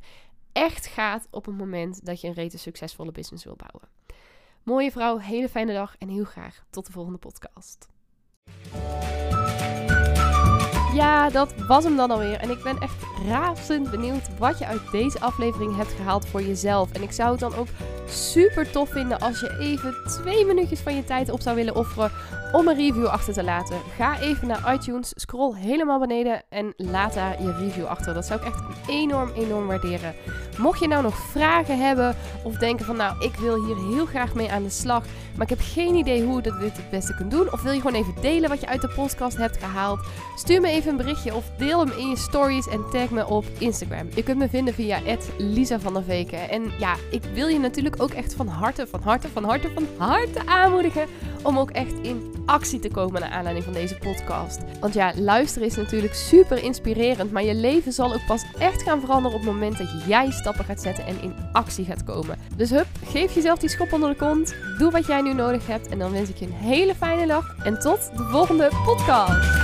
echt 0.52 0.86
gaat 0.86 1.28
op 1.30 1.46
het 1.46 1.56
moment 1.56 2.06
dat 2.06 2.20
je 2.20 2.28
een 2.28 2.34
rete 2.34 2.58
succesvolle 2.58 3.12
business 3.12 3.44
wil 3.44 3.56
bouwen. 3.56 4.03
Mooie 4.64 4.90
vrouw, 4.90 5.18
hele 5.18 5.48
fijne 5.48 5.72
dag 5.72 5.94
en 5.98 6.08
heel 6.08 6.24
graag 6.24 6.64
tot 6.70 6.86
de 6.86 6.92
volgende 6.92 7.18
podcast. 7.18 7.88
Ja, 10.94 11.30
dat 11.30 11.54
was 11.66 11.84
hem 11.84 11.96
dan 11.96 12.10
alweer. 12.10 12.36
En 12.36 12.50
ik 12.50 12.62
ben 12.62 12.78
echt 12.78 13.02
razend 13.28 13.90
benieuwd 13.90 14.38
wat 14.38 14.58
je 14.58 14.66
uit 14.66 14.90
deze 14.90 15.20
aflevering 15.20 15.76
hebt 15.76 15.92
gehaald 15.92 16.26
voor 16.26 16.42
jezelf. 16.42 16.92
En 16.92 17.02
ik 17.02 17.12
zou 17.12 17.30
het 17.30 17.40
dan 17.40 17.54
ook 17.54 17.66
super 18.06 18.70
tof 18.70 18.90
vinden 18.90 19.20
als 19.20 19.40
je 19.40 19.58
even 19.58 19.94
twee 20.06 20.44
minuutjes 20.44 20.80
van 20.80 20.94
je 20.96 21.04
tijd 21.04 21.30
op 21.30 21.40
zou 21.40 21.56
willen 21.56 21.76
offeren 21.76 22.10
om 22.54 22.68
een 22.68 22.76
review 22.76 23.06
achter 23.06 23.34
te 23.34 23.44
laten. 23.44 23.76
Ga 23.96 24.20
even 24.20 24.46
naar 24.46 24.74
iTunes, 24.74 25.12
scroll 25.14 25.54
helemaal 25.56 25.98
beneden 25.98 26.42
en 26.48 26.72
laat 26.76 27.14
daar 27.14 27.42
je 27.42 27.52
review 27.52 27.84
achter. 27.84 28.14
Dat 28.14 28.26
zou 28.26 28.40
ik 28.40 28.46
echt 28.46 28.62
enorm, 28.88 29.30
enorm 29.36 29.66
waarderen. 29.66 30.14
Mocht 30.58 30.80
je 30.80 30.88
nou 30.88 31.02
nog 31.02 31.16
vragen 31.16 31.78
hebben 31.78 32.16
of 32.44 32.56
denken 32.56 32.84
van 32.84 32.96
nou, 32.96 33.24
ik 33.24 33.34
wil 33.34 33.64
hier 33.64 33.76
heel 33.76 34.06
graag 34.06 34.34
mee 34.34 34.50
aan 34.50 34.62
de 34.62 34.70
slag, 34.70 35.04
maar 35.34 35.50
ik 35.50 35.58
heb 35.58 35.58
geen 35.62 35.94
idee 35.94 36.24
hoe 36.24 36.36
je 36.36 36.42
dit 36.42 36.76
het 36.76 36.90
beste 36.90 37.14
kunt 37.14 37.30
doen. 37.30 37.52
Of 37.52 37.62
wil 37.62 37.72
je 37.72 37.80
gewoon 37.80 38.00
even 38.00 38.14
delen 38.20 38.48
wat 38.48 38.60
je 38.60 38.66
uit 38.66 38.80
de 38.80 38.92
podcast 38.96 39.36
hebt 39.36 39.56
gehaald? 39.56 40.00
Stuur 40.36 40.60
me 40.60 40.68
even 40.68 40.90
een 40.90 40.96
berichtje 40.96 41.34
of 41.34 41.50
deel 41.58 41.78
hem 41.78 41.92
in 41.98 42.08
je 42.08 42.16
stories 42.16 42.68
en 42.68 42.84
tag 42.90 43.10
me 43.10 43.26
op 43.26 43.44
Instagram. 43.58 44.08
Je 44.14 44.22
kunt 44.22 44.38
me 44.38 44.48
vinden 44.48 44.74
via 44.74 45.00
Lisa 45.38 45.80
van 45.80 45.94
der 45.94 46.02
Veken. 46.02 46.50
En 46.50 46.72
ja, 46.78 46.94
ik 47.10 47.22
wil 47.34 47.48
je 47.48 47.58
natuurlijk 47.58 48.02
ook 48.02 48.10
echt 48.10 48.34
van 48.34 48.46
harte, 48.46 48.86
van 48.86 49.00
harte, 49.00 49.28
van 49.28 49.44
harte, 49.44 49.70
van 49.74 49.86
harte 49.96 50.46
aanmoedigen 50.46 51.06
om 51.44 51.58
ook 51.58 51.70
echt 51.70 51.94
in 52.02 52.32
actie 52.46 52.78
te 52.78 52.88
komen 52.88 53.20
naar 53.20 53.30
aanleiding 53.30 53.64
van 53.64 53.74
deze 53.74 53.94
podcast. 53.94 54.60
Want 54.80 54.94
ja, 54.94 55.12
luisteren 55.16 55.68
is 55.68 55.76
natuurlijk 55.76 56.14
super 56.14 56.62
inspirerend, 56.62 57.32
maar 57.32 57.42
je 57.42 57.54
leven 57.54 57.92
zal 57.92 58.12
ook 58.12 58.26
pas 58.26 58.44
echt 58.58 58.82
gaan 58.82 59.00
veranderen 59.00 59.38
op 59.38 59.44
het 59.44 59.52
moment 59.52 59.78
dat 59.78 59.88
jij 60.06 60.30
stappen 60.30 60.64
gaat 60.64 60.82
zetten 60.82 61.06
en 61.06 61.22
in 61.22 61.34
actie 61.52 61.84
gaat 61.84 62.04
komen. 62.04 62.38
Dus 62.56 62.70
hup, 62.70 62.86
geef 63.04 63.34
jezelf 63.34 63.58
die 63.58 63.68
schop 63.68 63.92
onder 63.92 64.08
de 64.08 64.16
kont, 64.16 64.54
doe 64.78 64.90
wat 64.90 65.06
jij 65.06 65.20
nu 65.20 65.34
nodig 65.34 65.66
hebt 65.66 65.88
en 65.88 65.98
dan 65.98 66.12
wens 66.12 66.28
ik 66.28 66.36
je 66.36 66.46
een 66.46 66.52
hele 66.52 66.94
fijne 66.94 67.26
dag 67.26 67.56
en 67.64 67.78
tot 67.80 68.10
de 68.16 68.22
volgende 68.22 68.70
podcast. 68.84 69.63